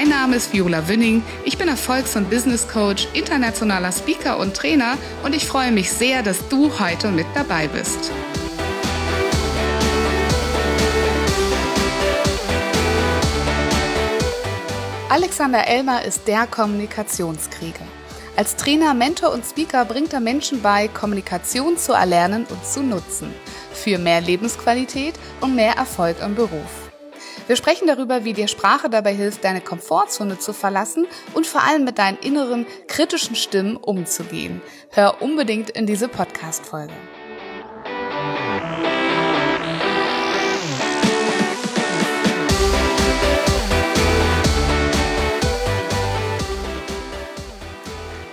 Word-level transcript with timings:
Mein 0.00 0.08
Name 0.08 0.36
ist 0.36 0.54
Viola 0.54 0.88
Wünning. 0.88 1.22
Ich 1.44 1.58
bin 1.58 1.68
Erfolgs- 1.68 2.16
und 2.16 2.30
Business 2.30 2.66
Coach, 2.66 3.06
internationaler 3.12 3.92
Speaker 3.92 4.38
und 4.38 4.56
Trainer 4.56 4.96
und 5.22 5.34
ich 5.34 5.44
freue 5.44 5.72
mich 5.72 5.92
sehr, 5.92 6.22
dass 6.22 6.48
du 6.48 6.70
heute 6.80 7.10
mit 7.10 7.26
dabei 7.34 7.68
bist. 7.68 8.10
Alexander 15.10 15.68
Elmer 15.68 16.02
ist 16.02 16.26
der 16.26 16.46
Kommunikationskrieger. 16.46 17.84
Als 18.36 18.56
Trainer, 18.56 18.94
Mentor 18.94 19.34
und 19.34 19.44
Speaker 19.44 19.84
bringt 19.84 20.14
er 20.14 20.20
Menschen 20.20 20.62
bei, 20.62 20.88
Kommunikation 20.88 21.76
zu 21.76 21.92
erlernen 21.92 22.46
und 22.48 22.64
zu 22.64 22.82
nutzen. 22.82 23.34
Für 23.74 23.98
mehr 23.98 24.22
Lebensqualität 24.22 25.16
und 25.42 25.54
mehr 25.54 25.74
Erfolg 25.74 26.16
im 26.24 26.34
Beruf. 26.34 26.89
Wir 27.50 27.56
sprechen 27.56 27.88
darüber, 27.88 28.24
wie 28.24 28.32
dir 28.32 28.46
Sprache 28.46 28.88
dabei 28.88 29.12
hilft, 29.12 29.42
deine 29.42 29.60
Komfortzone 29.60 30.38
zu 30.38 30.52
verlassen 30.52 31.08
und 31.34 31.48
vor 31.48 31.64
allem 31.64 31.82
mit 31.82 31.98
deinen 31.98 32.16
inneren 32.18 32.64
kritischen 32.86 33.34
Stimmen 33.34 33.76
umzugehen. 33.76 34.62
Hör 34.92 35.20
unbedingt 35.20 35.68
in 35.70 35.84
diese 35.84 36.06
Podcast-Folge. 36.06 36.92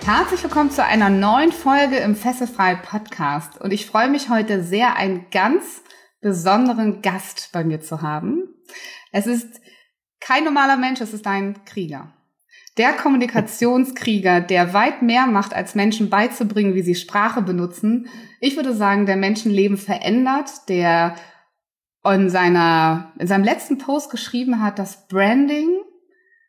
Herzlich 0.05 0.43
willkommen 0.43 0.69
zu 0.69 0.83
einer 0.83 1.09
neuen 1.09 1.51
Folge 1.51 1.97
im 1.97 2.15
Fesselfrei 2.15 2.75
Podcast. 2.75 3.59
Und 3.59 3.73
ich 3.73 3.87
freue 3.87 4.09
mich 4.09 4.29
heute 4.29 4.61
sehr, 4.61 4.95
einen 4.95 5.25
ganz 5.31 5.81
besonderen 6.21 7.01
Gast 7.01 7.49
bei 7.51 7.63
mir 7.63 7.81
zu 7.81 8.03
haben. 8.03 8.53
Es 9.11 9.27
ist 9.27 9.61
kein 10.19 10.43
normaler 10.43 10.77
Mensch, 10.77 11.01
es 11.01 11.13
ist 11.13 11.27
ein 11.27 11.63
Krieger. 11.65 12.13
Der 12.77 12.93
Kommunikationskrieger, 12.93 14.41
der 14.41 14.73
weit 14.73 15.01
mehr 15.01 15.25
macht, 15.25 15.53
als 15.53 15.73
Menschen 15.73 16.09
beizubringen, 16.09 16.75
wie 16.75 16.83
sie 16.83 16.95
Sprache 16.95 17.41
benutzen. 17.41 18.07
Ich 18.39 18.55
würde 18.55 18.73
sagen, 18.75 19.05
der 19.07 19.15
Menschenleben 19.15 19.77
verändert, 19.77 20.69
der 20.69 21.15
in 22.05 22.29
seiner, 22.29 23.13
in 23.17 23.27
seinem 23.27 23.43
letzten 23.43 23.79
Post 23.79 24.11
geschrieben 24.11 24.61
hat, 24.61 24.79
dass 24.79 25.07
Branding 25.07 25.69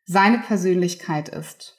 seine 0.05 0.39
Persönlichkeit 0.39 1.29
ist. 1.29 1.79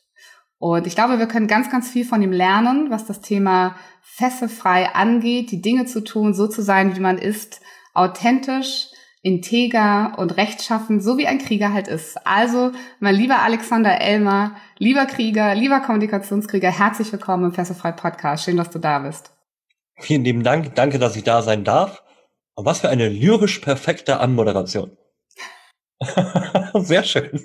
Und 0.58 0.86
ich 0.86 0.96
glaube, 0.96 1.20
wir 1.20 1.28
können 1.28 1.48
ganz, 1.48 1.70
ganz 1.70 1.90
viel 1.90 2.04
von 2.04 2.22
ihm 2.22 2.34
lernen, 2.34 2.90
was 2.90 3.06
das 3.06 3.22
Thema 3.22 3.78
fesselfrei 4.02 4.94
angeht, 4.94 5.52
die 5.52 5.62
Dinge 5.62 5.86
zu 5.86 6.04
tun, 6.04 6.34
so 6.34 6.48
zu 6.48 6.62
sein, 6.62 6.96
wie 6.96 7.00
man 7.00 7.18
ist, 7.18 7.62
authentisch, 7.94 8.90
integer 9.22 10.14
und 10.18 10.38
rechtschaffen, 10.38 11.02
so 11.02 11.18
wie 11.18 11.28
ein 11.28 11.40
Krieger 11.40 11.74
halt 11.74 11.88
ist. 11.88 12.26
Also, 12.26 12.72
mein 13.00 13.16
lieber 13.16 13.40
Alexander 13.40 14.00
Elmer, 14.00 14.56
lieber 14.78 15.06
Krieger, 15.06 15.56
lieber 15.56 15.82
Kommunikationskrieger, 15.82 16.72
herzlich 16.72 17.12
willkommen 17.12 17.46
im 17.46 17.52
Fesselfrei 17.54 17.92
Podcast. 17.92 18.46
Schön, 18.46 18.58
dass 18.58 18.70
du 18.70 18.80
da 18.80 19.00
bist. 19.00 19.34
Vielen 19.98 20.24
lieben 20.24 20.44
Dank. 20.44 20.74
Danke, 20.76 21.00
dass 21.00 21.18
ich 21.18 21.24
da 21.24 21.42
sein 21.42 21.66
darf. 21.66 22.02
Und 22.56 22.66
was 22.66 22.80
für 22.80 22.90
eine 22.90 23.10
lyrisch 23.10 23.60
perfekte 23.60 24.20
Anmoderation. 24.20 24.98
Sehr 26.74 27.04
schön. 27.04 27.42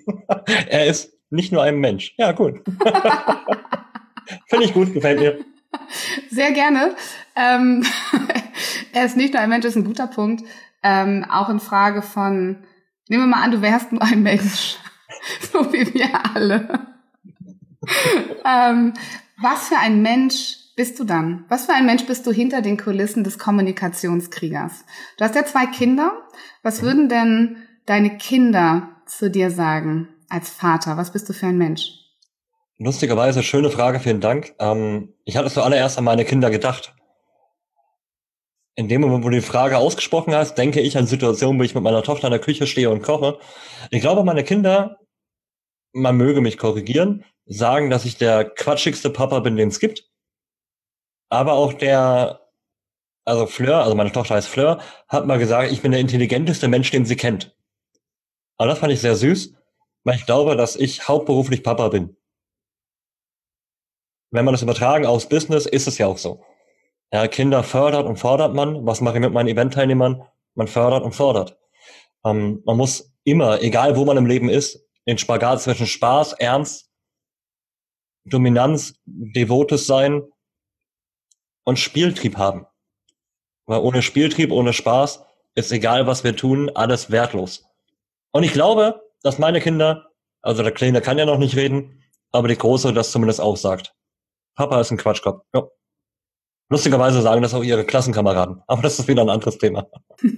Er 0.68 0.86
ist 0.86 1.12
nicht 1.30 1.50
nur 1.50 1.62
ein 1.64 1.78
Mensch. 1.78 2.14
Ja, 2.16 2.30
gut. 2.30 2.62
Finde 4.48 4.64
ich 4.64 4.72
gut, 4.72 4.92
gefällt 4.92 5.18
mir. 5.18 5.44
Sehr 6.30 6.52
gerne. 6.52 6.94
Ähm, 7.34 7.84
er 8.92 9.06
ist 9.06 9.16
nicht 9.16 9.34
nur 9.34 9.42
ein 9.42 9.48
Mensch, 9.48 9.64
ist 9.64 9.76
ein 9.76 9.84
guter 9.84 10.06
Punkt 10.06 10.44
ähm, 10.84 11.24
auch 11.28 11.48
in 11.48 11.58
Frage 11.58 12.02
von, 12.02 12.58
nehmen 13.08 13.24
wir 13.24 13.26
mal 13.26 13.42
an, 13.42 13.50
du 13.50 13.62
wärst 13.62 13.90
nur 13.90 14.02
ein 14.02 14.22
Mensch, 14.22 14.76
so 15.52 15.72
wie 15.72 15.92
wir 15.94 16.10
alle. 16.36 16.68
ähm, 18.44 18.92
was 19.40 19.68
für 19.68 19.78
ein 19.78 20.02
Mensch 20.02 20.58
bist 20.76 21.00
du 21.00 21.04
dann? 21.04 21.44
Was 21.48 21.66
für 21.66 21.72
ein 21.72 21.86
Mensch 21.86 22.06
bist 22.06 22.26
du 22.26 22.32
hinter 22.32 22.60
den 22.60 22.76
Kulissen 22.76 23.24
des 23.24 23.38
Kommunikationskriegers? 23.38 24.84
Du 25.16 25.24
hast 25.24 25.34
ja 25.34 25.44
zwei 25.44 25.66
Kinder. 25.66 26.12
Was 26.62 26.82
würden 26.82 27.08
denn 27.08 27.56
deine 27.86 28.18
Kinder 28.18 28.90
zu 29.06 29.30
dir 29.30 29.50
sagen 29.50 30.08
als 30.28 30.50
Vater? 30.50 30.96
Was 30.96 31.12
bist 31.12 31.28
du 31.28 31.32
für 31.32 31.46
ein 31.46 31.58
Mensch? 31.58 31.92
Lustigerweise, 32.76 33.42
schöne 33.42 33.70
Frage, 33.70 34.00
vielen 34.00 34.20
Dank. 34.20 34.54
Ähm, 34.58 35.14
ich 35.24 35.36
hatte 35.36 35.50
zuallererst 35.50 35.96
an 35.96 36.04
meine 36.04 36.24
Kinder 36.24 36.50
gedacht 36.50 36.94
in 38.76 38.88
dem 38.88 39.00
Moment, 39.00 39.24
wo 39.24 39.28
du 39.28 39.36
die 39.36 39.42
Frage 39.42 39.78
ausgesprochen 39.78 40.34
hast, 40.34 40.56
denke 40.56 40.80
ich 40.80 40.98
an 40.98 41.06
Situationen, 41.06 41.58
wo 41.58 41.64
ich 41.64 41.74
mit 41.74 41.84
meiner 41.84 42.02
Tochter 42.02 42.26
in 42.26 42.32
der 42.32 42.40
Küche 42.40 42.66
stehe 42.66 42.90
und 42.90 43.02
koche. 43.02 43.38
Ich 43.90 44.00
glaube, 44.00 44.24
meine 44.24 44.44
Kinder, 44.44 45.00
man 45.92 46.16
möge 46.16 46.40
mich 46.40 46.58
korrigieren, 46.58 47.24
sagen, 47.46 47.90
dass 47.90 48.04
ich 48.04 48.16
der 48.16 48.44
quatschigste 48.44 49.10
Papa 49.10 49.40
bin, 49.40 49.56
den 49.56 49.68
es 49.68 49.78
gibt. 49.78 50.10
Aber 51.30 51.52
auch 51.52 51.72
der, 51.72 52.48
also 53.24 53.46
Fleur, 53.46 53.82
also 53.82 53.94
meine 53.94 54.12
Tochter 54.12 54.34
heißt 54.34 54.48
Fleur, 54.48 54.80
hat 55.08 55.26
mal 55.26 55.38
gesagt, 55.38 55.70
ich 55.70 55.82
bin 55.82 55.92
der 55.92 56.00
intelligenteste 56.00 56.68
Mensch, 56.68 56.90
den 56.90 57.06
sie 57.06 57.16
kennt. 57.16 57.56
Aber 58.56 58.68
das 58.68 58.78
fand 58.78 58.92
ich 58.92 59.00
sehr 59.00 59.16
süß, 59.16 59.54
weil 60.04 60.16
ich 60.16 60.26
glaube, 60.26 60.56
dass 60.56 60.76
ich 60.76 61.06
hauptberuflich 61.06 61.62
Papa 61.62 61.88
bin. 61.88 62.16
Wenn 64.32 64.44
man 64.44 64.54
das 64.54 64.62
übertragen 64.62 65.06
aufs 65.06 65.28
Business, 65.28 65.64
ist 65.64 65.86
es 65.86 65.98
ja 65.98 66.08
auch 66.08 66.18
so. 66.18 66.44
Ja, 67.14 67.28
Kinder 67.28 67.62
fördert 67.62 68.06
und 68.06 68.16
fordert 68.16 68.54
man. 68.54 68.84
Was 68.86 69.00
mache 69.00 69.14
ich 69.14 69.20
mit 69.20 69.32
meinen 69.32 69.46
Eventteilnehmern? 69.46 70.26
Man 70.56 70.66
fördert 70.66 71.04
und 71.04 71.14
fordert. 71.14 71.56
Ähm, 72.24 72.60
man 72.66 72.76
muss 72.76 73.14
immer, 73.22 73.62
egal 73.62 73.94
wo 73.96 74.04
man 74.04 74.16
im 74.16 74.26
Leben 74.26 74.48
ist, 74.48 74.84
den 75.06 75.16
Spagat 75.16 75.62
zwischen 75.62 75.86
Spaß, 75.86 76.32
Ernst, 76.32 76.90
Dominanz, 78.24 78.94
devotes 79.04 79.86
sein 79.86 80.24
und 81.62 81.78
Spieltrieb 81.78 82.36
haben. 82.36 82.66
Weil 83.66 83.78
ohne 83.78 84.02
Spieltrieb, 84.02 84.50
ohne 84.50 84.72
Spaß 84.72 85.24
ist 85.54 85.70
egal, 85.70 86.08
was 86.08 86.24
wir 86.24 86.34
tun, 86.34 86.68
alles 86.74 87.12
wertlos. 87.12 87.64
Und 88.32 88.42
ich 88.42 88.52
glaube, 88.52 89.00
dass 89.22 89.38
meine 89.38 89.60
Kinder, 89.60 90.10
also 90.42 90.64
der 90.64 90.72
Kleine 90.72 91.00
kann 91.00 91.18
ja 91.18 91.26
noch 91.26 91.38
nicht 91.38 91.54
reden, 91.54 92.02
aber 92.32 92.48
die 92.48 92.58
Große 92.58 92.92
das 92.92 93.12
zumindest 93.12 93.40
auch 93.40 93.56
sagt. 93.56 93.94
Papa 94.56 94.80
ist 94.80 94.90
ein 94.90 94.96
Quatschkopf. 94.96 95.44
Ja. 95.54 95.68
Lustigerweise 96.68 97.22
sagen 97.22 97.42
das 97.42 97.54
auch 97.54 97.62
ihre 97.62 97.84
Klassenkameraden. 97.84 98.62
Aber 98.66 98.82
das 98.82 98.98
ist 98.98 99.08
wieder 99.08 99.22
ein 99.22 99.30
anderes 99.30 99.58
Thema. 99.58 99.86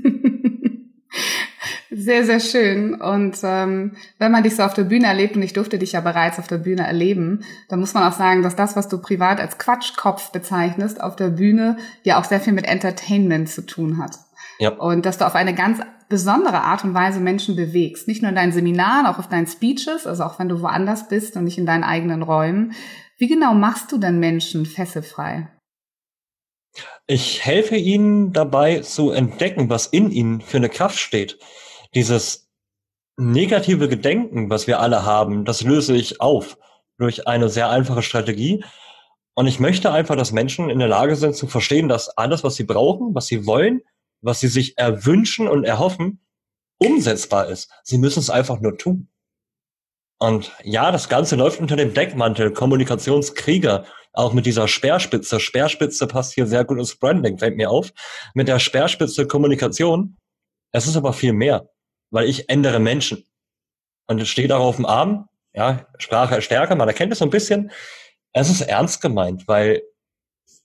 Sehr, 1.99 2.27
sehr 2.27 2.41
schön. 2.41 3.01
Und 3.01 3.39
ähm, 3.43 3.93
wenn 4.19 4.31
man 4.31 4.43
dich 4.43 4.55
so 4.55 4.65
auf 4.65 4.75
der 4.75 4.85
Bühne 4.85 5.07
erlebt, 5.07 5.35
und 5.35 5.43
ich 5.43 5.55
durfte 5.55 5.79
dich 5.79 5.93
ja 5.93 6.01
bereits 6.01 6.39
auf 6.39 6.47
der 6.47 6.59
Bühne 6.59 6.87
erleben, 6.87 7.41
dann 7.71 7.81
muss 7.81 7.95
man 7.95 8.03
auch 8.03 8.13
sagen, 8.13 8.43
dass 8.43 8.55
das, 8.55 8.77
was 8.77 8.89
du 8.89 9.01
privat 9.01 9.41
als 9.41 9.57
Quatschkopf 9.57 10.31
bezeichnest, 10.31 11.01
auf 11.01 11.17
der 11.17 11.31
Bühne 11.31 11.79
ja 12.03 12.21
auch 12.21 12.25
sehr 12.25 12.41
viel 12.41 12.53
mit 12.53 12.67
Entertainment 12.67 13.49
zu 13.49 13.65
tun 13.65 13.97
hat. 13.97 14.19
Ja. 14.59 14.71
Und 14.71 15.07
dass 15.07 15.17
du 15.17 15.27
auf 15.27 15.35
eine 15.35 15.55
ganz 15.55 15.81
besondere 16.09 16.63
Art 16.63 16.85
und 16.85 16.93
Weise 16.93 17.21
Menschen 17.21 17.57
bewegst. 17.57 18.09
Nicht 18.09 18.21
nur 18.21 18.29
in 18.29 18.37
deinen 18.37 18.53
Seminaren, 18.53 19.07
auch 19.07 19.19
auf 19.19 19.29
deinen 19.29 19.47
Speeches, 19.47 20.07
also 20.07 20.25
auch 20.25 20.39
wenn 20.39 20.49
du 20.49 20.61
woanders 20.61 21.09
bist 21.09 21.37
und 21.37 21.45
nicht 21.45 21.59
in 21.59 21.67
deinen 21.67 21.85
eigenen 21.85 22.23
Räumen. 22.23 22.73
Wie 23.17 23.27
genau 23.27 23.55
machst 23.55 23.91
du 23.91 23.99
denn 23.99 24.21
Menschen 24.21 24.67
fesselfrei? 24.67 25.49
Ich 27.07 27.45
helfe 27.45 27.77
ihnen 27.77 28.33
dabei 28.33 28.81
zu 28.81 29.11
entdecken, 29.11 29.71
was 29.71 29.87
in 29.87 30.11
ihnen 30.11 30.41
für 30.41 30.57
eine 30.57 30.69
Kraft 30.69 30.99
steht. 30.99 31.39
Dieses 31.95 32.49
negative 33.17 33.89
Gedenken, 33.89 34.51
was 34.51 34.67
wir 34.67 34.81
alle 34.81 35.05
haben, 35.05 35.45
das 35.45 35.63
löse 35.63 35.97
ich 35.97 36.21
auf 36.21 36.59
durch 36.99 37.27
eine 37.27 37.49
sehr 37.49 37.71
einfache 37.71 38.03
Strategie. 38.03 38.65
Und 39.35 39.47
ich 39.47 39.61
möchte 39.61 39.93
einfach, 39.93 40.17
dass 40.17 40.33
Menschen 40.33 40.71
in 40.71 40.79
der 40.79 40.89
Lage 40.89 41.17
sind 41.17 41.37
zu 41.37 41.47
verstehen, 41.47 41.89
dass 41.89 42.09
alles, 42.09 42.43
was 42.43 42.55
sie 42.55 42.65
brauchen, 42.65 43.15
was 43.15 43.27
sie 43.27 43.47
wollen, 43.47 43.83
was 44.23 44.41
sie 44.41 44.49
sich 44.49 44.79
erwünschen 44.79 45.47
und 45.47 45.65
erhoffen, 45.65 46.21
umsetzbar 46.79 47.49
ist. 47.49 47.71
Sie 47.85 47.99
müssen 47.99 48.21
es 48.21 48.31
einfach 48.31 48.61
nur 48.61 48.79
tun. 48.79 49.09
Und 50.19 50.53
ja, 50.63 50.91
das 50.91 51.09
Ganze 51.09 51.37
läuft 51.37 51.61
unter 51.61 51.77
dem 51.77 51.93
Deckmantel 51.93 52.51
Kommunikationskrieger 52.53 53.85
auch 54.17 54.33
mit 54.33 54.47
dieser 54.47 54.67
Speerspitze. 54.67 55.39
Speerspitze 55.39 56.07
passt 56.07 56.35
hier 56.35 56.47
sehr 56.47 56.65
gut 56.65 56.79
ins 56.79 56.97
Branding, 56.97 57.39
fällt 57.39 57.57
mir 57.57 57.71
auf. 57.71 57.93
Mit 58.35 58.49
der 58.49 58.59
Speerspitze 58.59 59.27
Kommunikation. 59.27 60.17
Es 60.73 60.87
ist 60.87 60.97
aber 60.97 61.13
viel 61.13 61.33
mehr, 61.33 61.69
weil 62.11 62.29
ich 62.29 62.49
ändere 62.49 62.81
Menschen. 62.81 63.25
und 64.09 64.21
es 64.21 64.29
steht 64.29 64.53
auch 64.53 64.65
auf 64.65 64.77
dem 64.77 64.87
Arm, 64.87 65.29
ja, 65.55 65.87
Sprache 65.99 66.43
stärker, 66.43 66.77
man 66.77 66.89
erkennt 66.89 67.13
es 67.13 67.19
so 67.19 67.25
ein 67.25 67.31
bisschen. 67.31 67.71
Es 68.33 68.51
ist 68.51 68.61
ernst 68.61 69.01
gemeint, 69.01 69.49
weil 69.49 69.83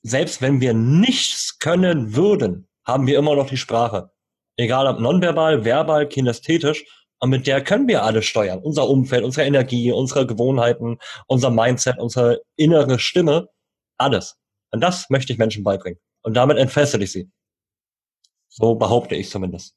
selbst 0.04 0.42
wenn 0.42 0.62
wir 0.62 0.74
nichts 0.74 1.60
können 1.60 2.16
würden, 2.16 2.68
haben 2.86 3.08
wir 3.08 3.18
immer 3.18 3.36
noch 3.36 3.50
die 3.50 3.58
Sprache. 3.58 4.12
Egal 4.58 4.88
ob 4.88 5.00
nonverbal, 5.00 5.66
verbal, 5.66 6.08
kinästhetisch. 6.08 6.86
Und 7.22 7.30
mit 7.30 7.46
der 7.46 7.64
können 7.64 7.88
wir 7.88 8.04
alles 8.04 8.26
steuern. 8.26 8.60
Unser 8.60 8.90
Umfeld, 8.90 9.24
unsere 9.24 9.46
Energie, 9.46 9.92
unsere 9.92 10.26
Gewohnheiten, 10.26 10.98
unser 11.28 11.52
Mindset, 11.52 12.00
unsere 12.00 12.42
innere 12.56 12.98
Stimme, 12.98 13.48
alles. 13.98 14.38
Und 14.72 14.82
das 14.82 15.10
möchte 15.10 15.32
ich 15.32 15.38
Menschen 15.38 15.64
beibringen. 15.64 16.00
Und 16.24 16.36
damit 16.36 16.58
entfessel 16.58 17.02
ich 17.04 17.12
sie. 17.12 17.30
So 18.50 18.76
behaupte 18.76 19.16
ich 19.16 19.30
zumindest. 19.30 19.76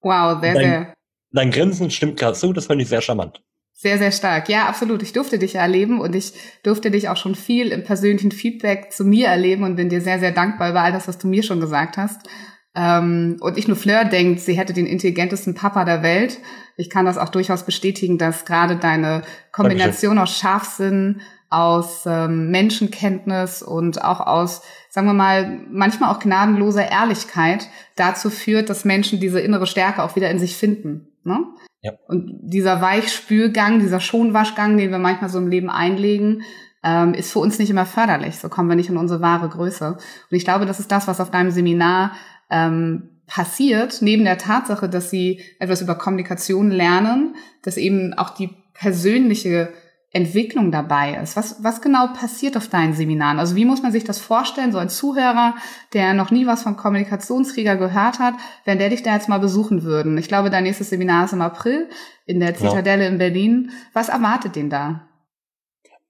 Wow, 0.00 0.40
sehr, 0.40 0.54
dein, 0.54 0.64
sehr. 0.64 0.94
Dein 1.32 1.50
Grinsen 1.50 1.90
stimmt 1.90 2.18
gerade 2.18 2.36
zu, 2.36 2.52
das 2.52 2.66
finde 2.66 2.82
ich 2.82 2.88
sehr 2.88 3.02
charmant. 3.02 3.42
Sehr, 3.72 3.98
sehr 3.98 4.12
stark. 4.12 4.48
Ja, 4.48 4.66
absolut. 4.66 5.02
Ich 5.02 5.12
durfte 5.12 5.38
dich 5.38 5.54
erleben 5.54 6.00
und 6.00 6.14
ich 6.14 6.32
durfte 6.62 6.90
dich 6.90 7.08
auch 7.08 7.16
schon 7.16 7.34
viel 7.34 7.68
im 7.68 7.84
persönlichen 7.84 8.32
Feedback 8.32 8.92
zu 8.92 9.04
mir 9.04 9.28
erleben 9.28 9.64
und 9.64 9.76
bin 9.76 9.88
dir 9.88 10.00
sehr, 10.00 10.18
sehr 10.18 10.32
dankbar 10.32 10.70
über 10.70 10.80
all 10.80 10.92
das, 10.92 11.08
was 11.08 11.18
du 11.18 11.28
mir 11.28 11.42
schon 11.42 11.60
gesagt 11.60 11.96
hast. 11.96 12.26
Ähm, 12.74 13.38
und 13.40 13.58
ich 13.58 13.66
nur 13.66 13.76
Fleur 13.76 14.04
denkt, 14.04 14.40
sie 14.40 14.54
hätte 14.54 14.72
den 14.72 14.86
intelligentesten 14.86 15.54
Papa 15.54 15.84
der 15.84 16.02
Welt. 16.02 16.38
Ich 16.76 16.88
kann 16.88 17.04
das 17.04 17.18
auch 17.18 17.28
durchaus 17.28 17.64
bestätigen, 17.64 18.16
dass 18.16 18.44
gerade 18.44 18.76
deine 18.76 19.22
Kombination 19.52 20.18
aus 20.18 20.36
Scharfsinn, 20.36 21.20
aus 21.50 22.04
ähm, 22.06 22.50
Menschenkenntnis 22.52 23.62
und 23.62 24.04
auch 24.04 24.20
aus, 24.20 24.62
sagen 24.88 25.08
wir 25.08 25.14
mal, 25.14 25.60
manchmal 25.68 26.14
auch 26.14 26.20
gnadenloser 26.20 26.88
Ehrlichkeit 26.88 27.68
dazu 27.96 28.30
führt, 28.30 28.70
dass 28.70 28.84
Menschen 28.84 29.18
diese 29.18 29.40
innere 29.40 29.66
Stärke 29.66 30.04
auch 30.04 30.14
wieder 30.14 30.30
in 30.30 30.38
sich 30.38 30.56
finden. 30.56 31.08
Ne? 31.24 31.44
Ja. 31.82 31.92
Und 32.06 32.38
dieser 32.42 32.80
Weichspülgang, 32.80 33.80
dieser 33.80 33.98
Schonwaschgang, 33.98 34.76
den 34.76 34.92
wir 34.92 34.98
manchmal 34.98 35.28
so 35.28 35.38
im 35.38 35.48
Leben 35.48 35.70
einlegen, 35.70 36.42
ähm, 36.84 37.14
ist 37.14 37.32
für 37.32 37.40
uns 37.40 37.58
nicht 37.58 37.70
immer 37.70 37.84
förderlich. 37.84 38.38
So 38.38 38.48
kommen 38.48 38.68
wir 38.68 38.76
nicht 38.76 38.88
in 38.88 38.96
unsere 38.96 39.20
wahre 39.20 39.48
Größe. 39.48 39.94
Und 39.94 40.36
ich 40.36 40.44
glaube, 40.44 40.66
das 40.66 40.78
ist 40.78 40.92
das, 40.92 41.08
was 41.08 41.20
auf 41.20 41.32
deinem 41.32 41.50
Seminar 41.50 42.12
ähm, 42.50 43.20
passiert, 43.26 44.02
neben 44.02 44.24
der 44.24 44.38
Tatsache, 44.38 44.88
dass 44.88 45.10
sie 45.10 45.40
etwas 45.58 45.82
über 45.82 45.94
Kommunikation 45.94 46.70
lernen, 46.70 47.36
dass 47.62 47.76
eben 47.76 48.12
auch 48.14 48.30
die 48.30 48.50
persönliche 48.74 49.72
Entwicklung 50.12 50.72
dabei 50.72 51.16
ist. 51.22 51.36
Was, 51.36 51.62
was 51.62 51.80
genau 51.80 52.08
passiert 52.08 52.56
auf 52.56 52.66
deinen 52.66 52.94
Seminaren? 52.94 53.38
Also 53.38 53.54
wie 53.54 53.64
muss 53.64 53.82
man 53.82 53.92
sich 53.92 54.02
das 54.02 54.18
vorstellen, 54.18 54.72
so 54.72 54.78
ein 54.78 54.88
Zuhörer, 54.88 55.54
der 55.92 56.14
noch 56.14 56.32
nie 56.32 56.46
was 56.46 56.64
von 56.64 56.76
Kommunikationskrieger 56.76 57.76
gehört 57.76 58.18
hat, 58.18 58.34
wenn 58.64 58.78
der 58.78 58.88
dich 58.88 59.04
da 59.04 59.14
jetzt 59.14 59.28
mal 59.28 59.38
besuchen 59.38 59.84
würden? 59.84 60.18
Ich 60.18 60.26
glaube, 60.26 60.50
dein 60.50 60.64
nächstes 60.64 60.90
Seminar 60.90 61.26
ist 61.26 61.32
im 61.32 61.42
April 61.42 61.88
in 62.26 62.40
der 62.40 62.56
Zitadelle 62.56 63.04
ja. 63.04 63.08
in 63.08 63.18
Berlin. 63.18 63.70
Was 63.92 64.08
erwartet 64.08 64.56
den 64.56 64.68
da? 64.68 65.06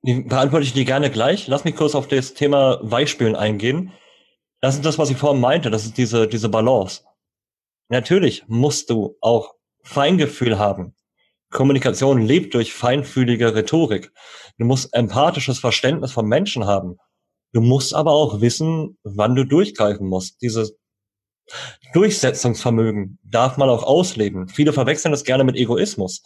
Die 0.03 0.23
beantworte 0.23 0.65
ich 0.65 0.73
dir 0.73 0.87
gerne 0.87 1.11
gleich. 1.11 1.47
Lass 1.47 1.65
mich 1.65 1.77
kurz 1.77 1.95
auf 1.95 2.09
das 2.09 2.33
Thema 2.33 2.79
Weichspülen 2.81 3.37
eingehen. 3.37 3.93
Das 4.61 4.75
ist 4.75 4.85
das, 4.85 4.99
was 4.99 5.11
ich 5.11 5.17
vorhin 5.17 5.41
meinte. 5.41 5.71
Das 5.71 5.85
ist 5.85 5.97
diese, 5.97 6.29
diese 6.29 6.49
Balance. 6.49 7.03
Natürlich 7.89 8.45
musst 8.47 8.91
du 8.91 9.17
auch 9.21 9.55
Feingefühl 9.83 10.59
haben. 10.59 10.95
Kommunikation 11.51 12.23
lebt 12.23 12.55
durch 12.55 12.73
feinfühlige 12.73 13.55
Rhetorik. 13.55 14.13
Du 14.59 14.65
musst 14.65 14.95
empathisches 14.95 15.59
Verständnis 15.59 16.13
von 16.13 16.27
Menschen 16.27 16.67
haben. 16.67 16.99
Du 17.53 17.61
musst 17.61 17.95
aber 17.95 18.13
auch 18.13 18.41
wissen, 18.41 18.99
wann 19.03 19.35
du 19.35 19.45
durchgreifen 19.45 20.07
musst. 20.07 20.41
Dieses 20.43 20.77
Durchsetzungsvermögen 21.93 23.19
darf 23.25 23.57
man 23.57 23.69
auch 23.69 23.83
ausleben. 23.83 24.49
Viele 24.49 24.73
verwechseln 24.73 25.11
das 25.11 25.25
gerne 25.25 25.43
mit 25.43 25.57
Egoismus. 25.57 26.23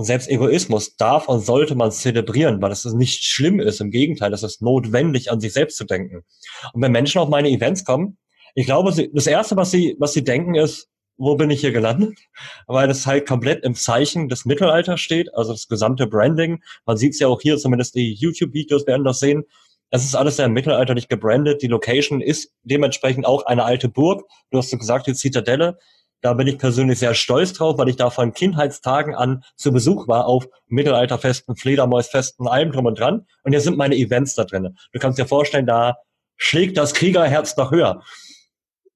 Und 0.00 0.06
selbst 0.06 0.30
Egoismus 0.30 0.96
darf 0.96 1.28
und 1.28 1.40
sollte 1.40 1.74
man 1.74 1.92
zelebrieren, 1.92 2.62
weil 2.62 2.72
es 2.72 2.86
nicht 2.86 3.22
schlimm 3.22 3.60
ist. 3.60 3.82
Im 3.82 3.90
Gegenteil, 3.90 4.32
es 4.32 4.42
ist 4.42 4.62
notwendig, 4.62 5.30
an 5.30 5.40
sich 5.40 5.52
selbst 5.52 5.76
zu 5.76 5.84
denken. 5.84 6.24
Und 6.72 6.80
wenn 6.80 6.90
Menschen 6.90 7.20
auf 7.20 7.28
meine 7.28 7.50
Events 7.50 7.84
kommen, 7.84 8.16
ich 8.54 8.64
glaube, 8.64 8.94
das 9.12 9.26
erste, 9.26 9.56
was 9.56 9.70
sie, 9.70 9.96
was 9.98 10.14
sie 10.14 10.24
denken, 10.24 10.54
ist, 10.54 10.88
wo 11.18 11.36
bin 11.36 11.50
ich 11.50 11.60
hier 11.60 11.72
gelandet? 11.72 12.18
Weil 12.66 12.88
das 12.88 13.06
halt 13.06 13.28
komplett 13.28 13.62
im 13.62 13.74
Zeichen 13.74 14.30
des 14.30 14.46
Mittelalters 14.46 15.02
steht, 15.02 15.34
also 15.34 15.52
das 15.52 15.68
gesamte 15.68 16.06
Branding. 16.06 16.62
Man 16.86 16.96
sieht 16.96 17.12
es 17.12 17.20
ja 17.20 17.28
auch 17.28 17.42
hier, 17.42 17.58
zumindest 17.58 17.94
die 17.94 18.14
YouTube-Videos 18.14 18.86
werden 18.86 19.04
das 19.04 19.20
sehen. 19.20 19.44
Es 19.90 20.02
ist 20.02 20.14
alles 20.14 20.36
sehr 20.36 20.48
mittelalterlich 20.48 21.08
gebrandet. 21.08 21.60
Die 21.60 21.66
Location 21.66 22.22
ist 22.22 22.54
dementsprechend 22.62 23.26
auch 23.26 23.44
eine 23.44 23.64
alte 23.64 23.90
Burg. 23.90 24.22
Du 24.50 24.56
hast 24.56 24.70
so 24.70 24.78
gesagt, 24.78 25.08
die 25.08 25.12
Zitadelle. 25.14 25.76
Da 26.22 26.34
bin 26.34 26.46
ich 26.46 26.58
persönlich 26.58 26.98
sehr 26.98 27.14
stolz 27.14 27.54
drauf, 27.54 27.78
weil 27.78 27.88
ich 27.88 27.96
da 27.96 28.10
von 28.10 28.32
Kindheitstagen 28.32 29.14
an 29.14 29.42
zu 29.56 29.72
Besuch 29.72 30.06
war 30.06 30.26
auf 30.26 30.46
Mittelalterfesten, 30.68 31.56
Fledermausfesten, 31.56 32.46
allem 32.46 32.72
drum 32.72 32.86
und 32.86 32.98
dran. 32.98 33.26
Und 33.42 33.52
hier 33.52 33.60
sind 33.60 33.78
meine 33.78 33.96
Events 33.96 34.34
da 34.34 34.44
drin. 34.44 34.76
Du 34.92 34.98
kannst 34.98 35.18
dir 35.18 35.26
vorstellen, 35.26 35.66
da 35.66 35.96
schlägt 36.36 36.76
das 36.76 36.92
Kriegerherz 36.92 37.56
noch 37.56 37.70
höher. 37.70 38.02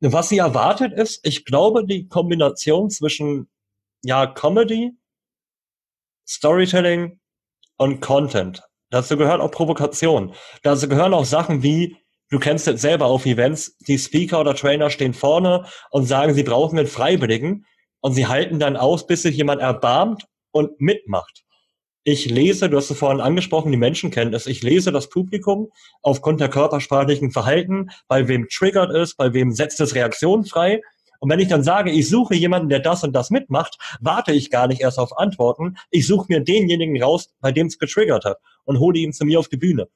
Was 0.00 0.28
sie 0.28 0.38
erwartet 0.38 0.92
ist, 0.92 1.26
ich 1.26 1.46
glaube, 1.46 1.86
die 1.86 2.08
Kombination 2.08 2.90
zwischen 2.90 3.48
ja 4.02 4.26
Comedy, 4.26 4.92
Storytelling 6.28 7.20
und 7.76 8.00
Content. 8.00 8.62
Dazu 8.90 9.16
gehört 9.16 9.40
auch 9.40 9.50
Provokation. 9.50 10.34
Dazu 10.62 10.88
gehören 10.88 11.14
auch 11.14 11.24
Sachen 11.24 11.62
wie, 11.62 11.96
du 12.34 12.40
kennst 12.40 12.66
es 12.66 12.80
selber 12.80 13.06
auf 13.06 13.26
Events, 13.26 13.76
die 13.86 13.96
Speaker 13.96 14.40
oder 14.40 14.56
Trainer 14.56 14.90
stehen 14.90 15.14
vorne 15.14 15.66
und 15.90 16.06
sagen, 16.06 16.34
sie 16.34 16.42
brauchen 16.42 16.76
einen 16.76 16.88
Freiwilligen 16.88 17.64
und 18.00 18.12
sie 18.12 18.26
halten 18.26 18.58
dann 18.58 18.76
aus, 18.76 19.06
bis 19.06 19.22
sich 19.22 19.36
jemand 19.36 19.60
erbarmt 19.62 20.24
und 20.50 20.80
mitmacht. 20.80 21.44
Ich 22.02 22.28
lese, 22.28 22.68
du 22.68 22.76
hast 22.76 22.90
es 22.90 22.98
vorhin 22.98 23.20
angesprochen, 23.20 23.70
die 23.70 23.78
Menschenkenntnis. 23.78 24.48
Ich 24.48 24.64
lese 24.64 24.90
das 24.90 25.10
Publikum 25.10 25.70
aufgrund 26.02 26.40
der 26.40 26.48
körpersprachlichen 26.48 27.30
Verhalten, 27.30 27.90
bei 28.08 28.26
wem 28.26 28.48
triggert 28.48 28.90
es, 28.90 29.14
bei 29.14 29.32
wem 29.32 29.52
setzt 29.52 29.80
es 29.80 29.94
Reaktionen 29.94 30.44
frei. 30.44 30.80
Und 31.20 31.30
wenn 31.30 31.38
ich 31.38 31.46
dann 31.46 31.62
sage, 31.62 31.92
ich 31.92 32.08
suche 32.08 32.34
jemanden, 32.34 32.68
der 32.68 32.80
das 32.80 33.04
und 33.04 33.12
das 33.12 33.30
mitmacht, 33.30 33.78
warte 34.00 34.32
ich 34.32 34.50
gar 34.50 34.66
nicht 34.66 34.80
erst 34.80 34.98
auf 34.98 35.16
Antworten. 35.16 35.76
Ich 35.92 36.08
suche 36.08 36.26
mir 36.28 36.40
denjenigen 36.40 37.00
raus, 37.00 37.32
bei 37.40 37.52
dem 37.52 37.68
es 37.68 37.78
getriggert 37.78 38.24
hat 38.24 38.38
und 38.64 38.80
hole 38.80 38.98
ihn 38.98 39.12
zu 39.12 39.24
mir 39.24 39.38
auf 39.38 39.48
die 39.48 39.56
Bühne. 39.56 39.86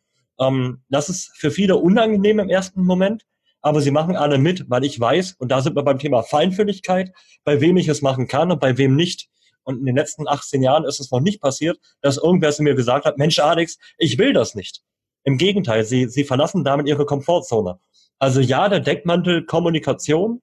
Ähm, 0.41 0.83
das 0.89 1.09
ist 1.09 1.31
für 1.37 1.51
viele 1.51 1.77
unangenehm 1.77 2.39
im 2.39 2.49
ersten 2.49 2.85
Moment, 2.85 3.25
aber 3.61 3.81
sie 3.81 3.91
machen 3.91 4.17
alle 4.17 4.39
mit, 4.39 4.69
weil 4.69 4.85
ich 4.85 4.99
weiß, 4.99 5.37
und 5.39 5.51
da 5.51 5.61
sind 5.61 5.77
wir 5.77 5.83
beim 5.83 5.99
Thema 5.99 6.23
Feinfühligkeit, 6.23 7.13
bei 7.45 7.61
wem 7.61 7.77
ich 7.77 7.89
es 7.89 8.03
machen 8.03 8.29
kann 8.29 8.53
und 8.53 8.61
bei 8.61 8.79
wem 8.79 8.95
nicht. 8.95 9.29
Und 9.65 9.81
in 9.81 9.85
den 9.85 9.97
letzten 9.97 10.27
18 10.27 10.63
Jahren 10.63 10.85
ist 10.85 11.01
es 11.01 11.11
noch 11.11 11.21
nicht 11.21 11.43
passiert, 11.43 11.79
dass 12.01 12.17
irgendwer 12.17 12.53
zu 12.53 12.63
mir 12.63 12.75
gesagt 12.75 13.05
hat, 13.05 13.19
Mensch, 13.19 13.39
Alex, 13.39 13.79
ich 13.99 14.17
will 14.17 14.33
das 14.33 14.55
nicht. 14.55 14.83
Im 15.25 15.37
Gegenteil, 15.37 15.85
sie, 15.85 16.07
sie 16.07 16.25
verlassen 16.25 16.65
damit 16.65 16.87
ihre 16.87 17.05
Komfortzone. 17.05 17.79
Also 18.19 18.41
ja, 18.41 18.69
der 18.69 18.81
Deckmantel 18.81 19.45
Kommunikation. 19.45 20.41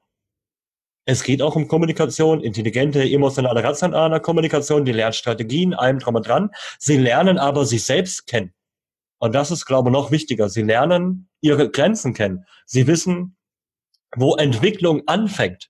Es 1.07 1.23
geht 1.23 1.41
auch 1.41 1.55
um 1.55 1.67
Kommunikation, 1.67 2.41
intelligente, 2.41 3.03
emotionale, 3.03 3.63
rationale 3.63 4.19
Kommunikation, 4.19 4.85
die 4.85 4.91
lernen 4.91 5.13
Strategien, 5.13 5.73
allem 5.73 5.99
drum 5.99 6.15
und 6.15 6.27
dran. 6.27 6.51
Sie 6.79 6.97
lernen 6.97 7.37
aber 7.37 7.65
sich 7.65 7.83
selbst 7.83 8.27
kennen. 8.27 8.53
Und 9.19 9.33
das 9.33 9.51
ist, 9.51 9.65
glaube 9.65 9.89
ich, 9.89 9.93
noch 9.93 10.11
wichtiger. 10.11 10.49
Sie 10.49 10.63
lernen 10.63 11.29
ihre 11.41 11.69
Grenzen 11.69 12.13
kennen. 12.13 12.45
Sie 12.65 12.87
wissen, 12.87 13.37
wo 14.15 14.35
Entwicklung 14.35 15.03
anfängt. 15.07 15.69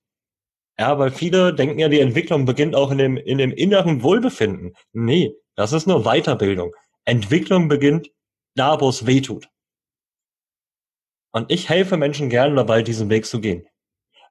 Ja, 0.78 1.00
weil 1.00 1.12
viele 1.12 1.54
denken 1.54 1.80
ja, 1.80 1.88
die 1.88 2.02
Entwicklung 2.02 2.46
beginnt 2.46 2.76
auch 2.76 2.92
in 2.92 2.98
dem, 2.98 3.18
in 3.18 3.38
dem 3.38 3.52
inneren 3.52 4.04
Wohlbefinden. 4.04 4.74
Nee, 4.92 5.34
das 5.56 5.72
ist 5.72 5.88
nur 5.88 6.04
Weiterbildung. 6.04 6.74
Entwicklung 7.06 7.68
beginnt 7.70 8.10
da, 8.56 8.80
wo 8.82 8.90
es 8.90 9.06
weh 9.06 9.22
tut. 9.22 9.48
Und 11.32 11.52
ich 11.52 11.70
helfe 11.70 11.98
Menschen 11.98 12.30
gerne 12.30 12.56
dabei, 12.56 12.82
diesen 12.82 13.10
Weg 13.10 13.26
zu 13.26 13.40
gehen. 13.40 13.68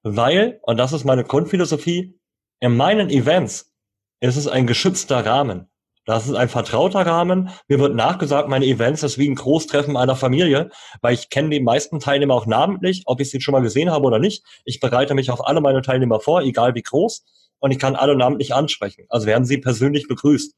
Weil, 0.03 0.61
und 0.63 0.77
das 0.77 0.93
ist 0.93 1.05
meine 1.05 1.25
Grundphilosophie, 1.25 2.19
in 2.61 2.77
meinen 2.77 3.11
Events 3.11 3.75
ist 4.21 4.37
es 4.37 4.47
ein 4.47 4.67
geschützter 4.67 5.25
Rahmen. 5.25 5.71
Das 6.07 6.27
ist 6.27 6.35
ein 6.35 6.51
vertrauter 6.51 7.07
Rahmen. 7.07 7.51
Mir 7.67 7.79
wird 7.79 7.95
nachgesagt, 7.95 8.49
meine 8.49 8.67
Events 8.67 9.03
ist 9.03 9.17
wie 9.17 9.29
ein 9.29 9.37
Großtreffen 9.37 9.97
einer 9.97 10.17
Familie, 10.17 10.71
weil 11.01 11.15
ich 11.15 11.31
kenne 11.31 11.49
die 11.49 11.61
meisten 11.61 11.99
Teilnehmer 11.99 12.35
auch 12.35 12.47
namentlich, 12.47 13.05
ob 13.07 13.21
ich 13.21 13.31
sie 13.31 13.41
schon 13.41 13.53
mal 13.53 13.63
gesehen 13.63 13.91
habe 13.91 14.05
oder 14.05 14.19
nicht. 14.19 14.45
Ich 14.67 14.81
bereite 14.81 15.15
mich 15.15 15.31
auf 15.31 15.47
alle 15.47 15.63
meine 15.63 15.81
Teilnehmer 15.81 16.21
vor, 16.21 16.43
egal 16.43 16.75
wie 16.75 16.83
groß, 16.83 17.25
und 17.59 17.71
ich 17.71 17.79
kann 17.79 17.97
alle 17.97 18.17
namentlich 18.17 18.55
ansprechen. 18.55 19.07
Also 19.09 19.27
werden 19.27 19.47
sie 19.47 19.59
persönlich 19.59 20.07
begrüßt. 20.07 20.55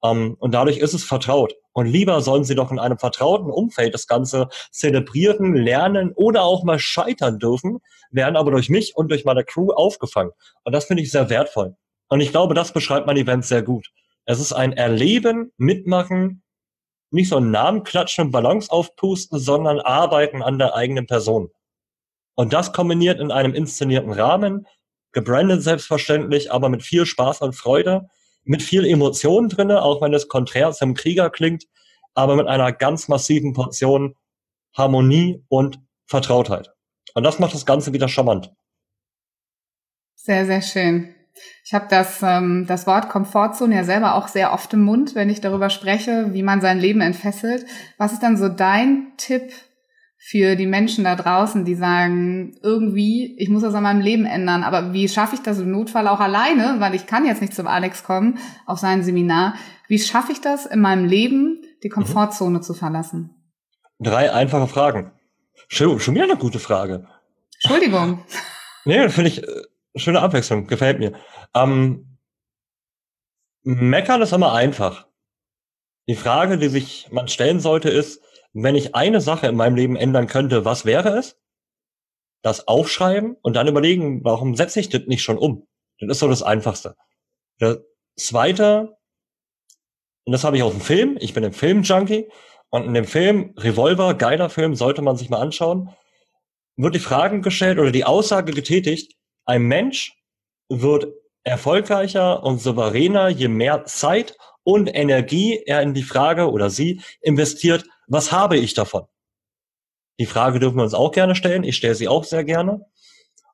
Um, 0.00 0.18
ähm, 0.18 0.36
und 0.38 0.52
dadurch 0.52 0.78
ist 0.78 0.92
es 0.92 1.02
vertraut. 1.02 1.54
Und 1.72 1.86
lieber 1.86 2.20
sollen 2.20 2.44
sie 2.44 2.54
doch 2.54 2.70
in 2.70 2.78
einem 2.78 2.98
vertrauten 2.98 3.50
Umfeld 3.50 3.94
das 3.94 4.06
Ganze 4.06 4.48
zelebrieren, 4.70 5.54
lernen 5.54 6.12
oder 6.14 6.42
auch 6.42 6.62
mal 6.62 6.78
scheitern 6.78 7.38
dürfen, 7.38 7.78
werden 8.10 8.36
aber 8.36 8.52
durch 8.52 8.68
mich 8.68 8.94
und 8.96 9.10
durch 9.10 9.24
meine 9.24 9.44
Crew 9.44 9.72
aufgefangen. 9.72 10.30
Und 10.62 10.72
das 10.72 10.84
finde 10.84 11.02
ich 11.02 11.10
sehr 11.10 11.30
wertvoll. 11.30 11.74
Und 12.08 12.20
ich 12.20 12.30
glaube, 12.30 12.54
das 12.54 12.72
beschreibt 12.72 13.06
mein 13.06 13.16
Event 13.16 13.44
sehr 13.44 13.62
gut. 13.62 13.88
Es 14.26 14.40
ist 14.40 14.52
ein 14.52 14.72
Erleben, 14.72 15.52
Mitmachen, 15.56 16.42
nicht 17.10 17.28
so 17.28 17.36
einen 17.36 17.50
Namen 17.50 17.84
klatschen 17.84 18.26
und 18.26 18.30
Balance 18.32 18.70
aufpusten, 18.70 19.38
sondern 19.38 19.80
arbeiten 19.80 20.42
an 20.42 20.58
der 20.58 20.74
eigenen 20.74 21.06
Person. 21.06 21.50
Und 22.34 22.52
das 22.52 22.72
kombiniert 22.72 23.20
in 23.20 23.30
einem 23.30 23.54
inszenierten 23.54 24.12
Rahmen, 24.12 24.66
gebrandet 25.12 25.62
selbstverständlich, 25.62 26.50
aber 26.50 26.68
mit 26.68 26.82
viel 26.82 27.06
Spaß 27.06 27.40
und 27.42 27.54
Freude, 27.54 28.08
mit 28.42 28.62
viel 28.62 28.84
Emotion 28.84 29.48
drinne, 29.48 29.82
auch 29.82 30.02
wenn 30.02 30.12
es 30.12 30.28
konträr 30.28 30.72
zum 30.72 30.94
Krieger 30.94 31.30
klingt, 31.30 31.64
aber 32.14 32.36
mit 32.36 32.46
einer 32.46 32.72
ganz 32.72 33.08
massiven 33.08 33.52
Portion 33.52 34.16
Harmonie 34.76 35.44
und 35.48 35.78
Vertrautheit. 36.06 36.72
Und 37.14 37.22
das 37.22 37.38
macht 37.38 37.54
das 37.54 37.64
Ganze 37.64 37.92
wieder 37.92 38.08
charmant. 38.08 38.52
Sehr, 40.16 40.46
sehr 40.46 40.62
schön. 40.62 41.13
Ich 41.64 41.74
habe 41.74 41.86
das, 41.88 42.22
ähm, 42.22 42.66
das 42.66 42.86
Wort 42.86 43.08
Komfortzone 43.08 43.74
ja 43.74 43.84
selber 43.84 44.14
auch 44.14 44.28
sehr 44.28 44.52
oft 44.52 44.72
im 44.74 44.82
Mund, 44.82 45.14
wenn 45.14 45.30
ich 45.30 45.40
darüber 45.40 45.70
spreche, 45.70 46.32
wie 46.32 46.42
man 46.42 46.60
sein 46.60 46.78
Leben 46.78 47.00
entfesselt. 47.00 47.66
Was 47.98 48.12
ist 48.12 48.22
dann 48.22 48.36
so 48.36 48.48
dein 48.48 49.12
Tipp 49.16 49.52
für 50.26 50.56
die 50.56 50.66
Menschen 50.66 51.04
da 51.04 51.16
draußen, 51.16 51.66
die 51.66 51.74
sagen, 51.74 52.56
irgendwie, 52.62 53.36
ich 53.38 53.50
muss 53.50 53.62
das 53.62 53.74
an 53.74 53.82
meinem 53.82 54.00
Leben 54.00 54.24
ändern, 54.24 54.62
aber 54.62 54.94
wie 54.94 55.06
schaffe 55.06 55.34
ich 55.34 55.42
das 55.42 55.58
im 55.58 55.70
Notfall 55.70 56.08
auch 56.08 56.20
alleine, 56.20 56.76
weil 56.78 56.94
ich 56.94 57.06
kann 57.06 57.26
jetzt 57.26 57.42
nicht 57.42 57.54
zum 57.54 57.66
Alex 57.66 58.04
kommen 58.04 58.38
auf 58.64 58.78
sein 58.78 59.02
Seminar. 59.02 59.54
Wie 59.86 59.98
schaffe 59.98 60.32
ich 60.32 60.40
das 60.40 60.64
in 60.64 60.80
meinem 60.80 61.04
Leben, 61.04 61.60
die 61.82 61.88
mhm. 61.88 61.92
Komfortzone 61.92 62.58
mhm. 62.58 62.62
zu 62.62 62.72
verlassen? 62.72 63.34
Drei 64.00 64.32
einfache 64.32 64.66
Fragen. 64.66 65.12
Schon, 65.68 66.00
schon 66.00 66.14
wieder 66.14 66.24
eine 66.24 66.36
gute 66.36 66.58
Frage. 66.58 67.06
Entschuldigung. 67.62 68.24
Nee, 68.86 69.08
finde 69.10 69.28
ich 69.28 69.42
äh, 69.42 69.46
schöne 69.96 70.20
Abwechslung, 70.20 70.66
gefällt 70.66 70.98
mir. 70.98 71.12
Ähm, 71.54 72.18
meckern 73.62 74.22
ist 74.22 74.32
immer 74.32 74.52
einfach. 74.52 75.08
Die 76.08 76.16
Frage, 76.16 76.58
die 76.58 76.68
sich 76.68 77.08
man 77.10 77.28
stellen 77.28 77.60
sollte, 77.60 77.88
ist, 77.88 78.22
wenn 78.52 78.74
ich 78.74 78.94
eine 78.94 79.20
Sache 79.20 79.46
in 79.46 79.56
meinem 79.56 79.76
Leben 79.76 79.96
ändern 79.96 80.26
könnte, 80.26 80.64
was 80.64 80.84
wäre 80.84 81.18
es? 81.18 81.38
Das 82.42 82.68
aufschreiben 82.68 83.36
und 83.42 83.54
dann 83.56 83.68
überlegen, 83.68 84.22
warum 84.24 84.54
setze 84.54 84.80
ich 84.80 84.90
das 84.90 85.02
nicht 85.06 85.22
schon 85.22 85.38
um? 85.38 85.66
Das 85.98 86.10
ist 86.10 86.18
so 86.18 86.28
das 86.28 86.42
Einfachste. 86.42 86.94
Das 87.58 87.78
Zweite, 88.16 88.96
und 90.24 90.32
das 90.32 90.44
habe 90.44 90.56
ich 90.56 90.62
aus 90.62 90.72
dem 90.72 90.80
Film, 90.80 91.16
ich 91.20 91.34
bin 91.34 91.44
ein 91.44 91.52
Film-Junkie, 91.52 92.28
und 92.70 92.84
in 92.84 92.94
dem 92.94 93.04
Film, 93.04 93.54
Revolver, 93.56 94.14
geiler 94.14 94.50
Film, 94.50 94.74
sollte 94.74 95.00
man 95.00 95.16
sich 95.16 95.30
mal 95.30 95.40
anschauen, 95.40 95.90
wird 96.76 96.94
die 96.94 97.00
Frage 97.00 97.40
gestellt 97.40 97.78
oder 97.78 97.92
die 97.92 98.04
Aussage 98.04 98.52
getätigt, 98.52 99.14
ein 99.46 99.62
Mensch 99.62 100.16
wird 100.68 101.06
erfolgreicher 101.44 102.42
und 102.42 102.60
souveräner, 102.60 103.28
je 103.28 103.48
mehr 103.48 103.84
Zeit 103.84 104.36
und 104.62 104.88
Energie 104.88 105.62
er 105.66 105.82
in 105.82 105.94
die 105.94 106.02
Frage 106.02 106.50
oder 106.50 106.70
sie 106.70 107.02
investiert, 107.20 107.84
was 108.06 108.32
habe 108.32 108.56
ich 108.56 108.74
davon? 108.74 109.04
Die 110.18 110.26
Frage 110.26 110.58
dürfen 110.58 110.76
wir 110.76 110.84
uns 110.84 110.94
auch 110.94 111.12
gerne 111.12 111.34
stellen. 111.34 111.64
Ich 111.64 111.76
stelle 111.76 111.94
sie 111.94 112.08
auch 112.08 112.24
sehr 112.24 112.44
gerne. 112.44 112.80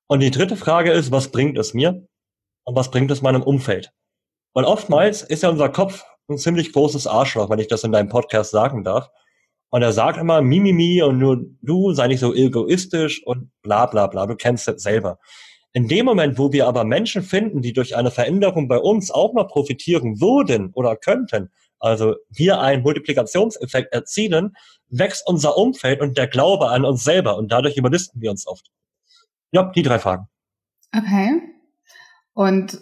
Und 0.06 0.20
die 0.20 0.30
dritte 0.30 0.56
Frage 0.56 0.92
ist, 0.92 1.10
was 1.10 1.30
bringt 1.30 1.58
es 1.58 1.74
mir? 1.74 2.06
Und 2.64 2.76
was 2.76 2.90
bringt 2.90 3.10
es 3.10 3.22
meinem 3.22 3.42
Umfeld? 3.42 3.92
Weil 4.52 4.64
oftmals 4.64 5.22
ist 5.22 5.42
ja 5.42 5.48
unser 5.48 5.68
Kopf 5.68 6.04
ein 6.28 6.38
ziemlich 6.38 6.72
großes 6.72 7.06
Arschloch, 7.06 7.50
wenn 7.50 7.58
ich 7.58 7.68
das 7.68 7.84
in 7.84 7.92
deinem 7.92 8.08
Podcast 8.08 8.50
sagen 8.50 8.84
darf. 8.84 9.08
Und 9.70 9.82
er 9.82 9.92
sagt 9.92 10.18
immer, 10.18 10.42
Mimimi 10.42 11.02
und 11.02 11.18
nur 11.18 11.38
du 11.62 11.92
sei 11.92 12.08
nicht 12.08 12.20
so 12.20 12.34
egoistisch 12.34 13.24
und 13.24 13.50
bla 13.62 13.86
bla 13.86 14.08
bla, 14.08 14.26
du 14.26 14.36
kennst 14.36 14.66
das 14.68 14.82
selber. 14.82 15.18
In 15.72 15.86
dem 15.86 16.04
Moment, 16.04 16.38
wo 16.38 16.52
wir 16.52 16.66
aber 16.66 16.84
Menschen 16.84 17.22
finden, 17.22 17.62
die 17.62 17.72
durch 17.72 17.96
eine 17.96 18.10
Veränderung 18.10 18.66
bei 18.66 18.78
uns 18.78 19.10
auch 19.10 19.32
mal 19.32 19.46
profitieren 19.46 20.20
würden 20.20 20.70
oder 20.72 20.96
könnten, 20.96 21.50
also 21.78 22.16
wir 22.28 22.60
einen 22.60 22.82
Multiplikationseffekt 22.82 23.92
erzielen, 23.92 24.56
wächst 24.88 25.26
unser 25.26 25.56
Umfeld 25.56 26.00
und 26.00 26.18
der 26.18 26.26
Glaube 26.26 26.70
an 26.70 26.84
uns 26.84 27.04
selber 27.04 27.36
und 27.36 27.52
dadurch 27.52 27.76
überlisten 27.76 28.20
wir 28.20 28.30
uns 28.30 28.46
oft. 28.46 28.70
Ja, 29.52 29.70
die 29.74 29.82
drei 29.82 29.98
Fragen. 29.98 30.28
Okay. 30.96 31.40
Und 32.34 32.80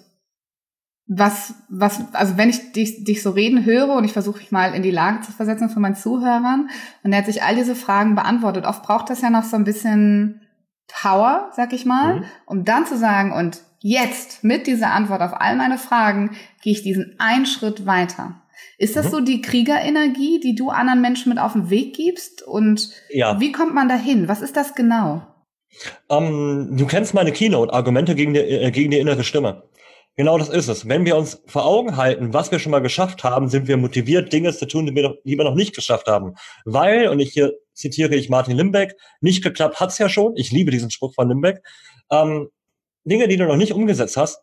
was, 1.07 1.55
was, 1.69 2.03
also 2.13 2.37
wenn 2.37 2.51
ich 2.51 2.73
dich, 2.73 3.05
dich 3.05 3.23
so 3.23 3.31
reden 3.31 3.65
höre 3.65 3.95
und 3.95 4.05
ich 4.05 4.13
versuche 4.13 4.39
mich 4.39 4.53
mal 4.53 4.75
in 4.75 4.83
die 4.83 4.91
Lage 4.91 5.23
zu 5.23 5.33
versetzen 5.33 5.71
von 5.71 5.81
meinen 5.81 5.97
Zuhörern 5.97 6.69
und 7.03 7.13
er 7.13 7.19
hat 7.19 7.27
sich 7.27 7.43
all 7.43 7.55
diese 7.55 7.75
Fragen 7.75 8.15
beantwortet. 8.15 8.67
Oft 8.67 8.83
braucht 8.83 9.09
das 9.09 9.23
ja 9.23 9.31
noch 9.31 9.45
so 9.45 9.57
ein 9.57 9.65
bisschen 9.65 10.43
Power, 10.89 11.51
sag 11.55 11.73
ich 11.73 11.85
mal, 11.85 12.17
mhm. 12.17 12.25
um 12.47 12.65
dann 12.65 12.87
zu 12.87 12.97
sagen, 12.97 13.33
und 13.33 13.61
jetzt 13.81 14.43
mit 14.43 14.67
dieser 14.67 14.93
Antwort 14.93 15.21
auf 15.21 15.33
all 15.35 15.57
meine 15.57 15.79
Fragen 15.79 16.37
gehe 16.63 16.73
ich 16.73 16.83
diesen 16.83 17.15
einen 17.19 17.47
Schritt 17.47 17.87
weiter. 17.87 18.43
Ist 18.79 18.97
das 18.97 19.07
mhm. 19.07 19.11
so 19.11 19.21
die 19.21 19.41
Kriegerenergie, 19.41 20.41
die 20.41 20.55
du 20.55 20.71
anderen 20.71 21.01
Menschen 21.01 21.29
mit 21.31 21.39
auf 21.39 21.53
den 21.53 21.71
Weg 21.71 21.95
gibst? 21.95 22.43
Und 22.43 22.91
ja. 23.11 23.39
wie 23.41 23.53
kommt 23.53 23.75
man 23.75 23.89
dahin? 23.89 24.29
Was 24.29 24.41
ist 24.41 24.57
das 24.57 24.75
genau? 24.75 25.23
Um, 26.09 26.25
ähm, 26.25 26.77
du 26.77 26.87
kennst 26.87 27.15
meine 27.15 27.33
Keynote, 27.33 27.73
Argumente 27.73 28.15
gegen 28.15 28.35
die, 28.35 28.41
äh, 28.41 28.71
gegen 28.71 28.91
die 28.91 28.99
innere 28.99 29.23
Stimme. 29.23 29.65
Genau 30.17 30.37
das 30.37 30.49
ist 30.49 30.67
es. 30.67 30.89
Wenn 30.89 31.05
wir 31.05 31.17
uns 31.17 31.41
vor 31.47 31.65
Augen 31.65 31.97
halten, 31.97 32.35
was 32.35 32.51
wir 32.51 32.59
schon 32.59 32.73
mal 32.73 32.81
geschafft 32.81 33.23
haben, 33.23 33.49
sind 33.49 33.69
wir 33.69 33.77
motiviert, 33.77 34.33
Dinge 34.33 34.53
zu 34.53 34.67
tun, 34.67 34.87
die 34.87 34.95
wir, 34.95 35.05
noch, 35.05 35.15
die 35.25 35.39
wir 35.39 35.45
noch 35.45 35.55
nicht 35.55 35.77
geschafft 35.77 36.09
haben. 36.09 36.35
Weil, 36.65 37.07
und 37.09 37.21
ich 37.21 37.33
hier 37.33 37.53
zitiere 37.79 38.15
ich 38.17 38.29
Martin 38.29 38.57
Limbeck, 38.57 38.95
nicht 39.21 39.43
geklappt 39.43 39.81
hat's 39.81 39.99
ja 39.99 40.09
schon. 40.09 40.37
Ich 40.37 40.51
liebe 40.51 40.71
diesen 40.71 40.91
Spruch 40.91 41.15
von 41.15 41.29
Limbeck. 41.29 41.63
Ähm, 42.11 42.49
Dinge, 43.05 43.29
die 43.29 43.37
du 43.37 43.47
noch 43.47 43.57
nicht 43.57 43.73
umgesetzt 43.73 44.17
hast, 44.17 44.41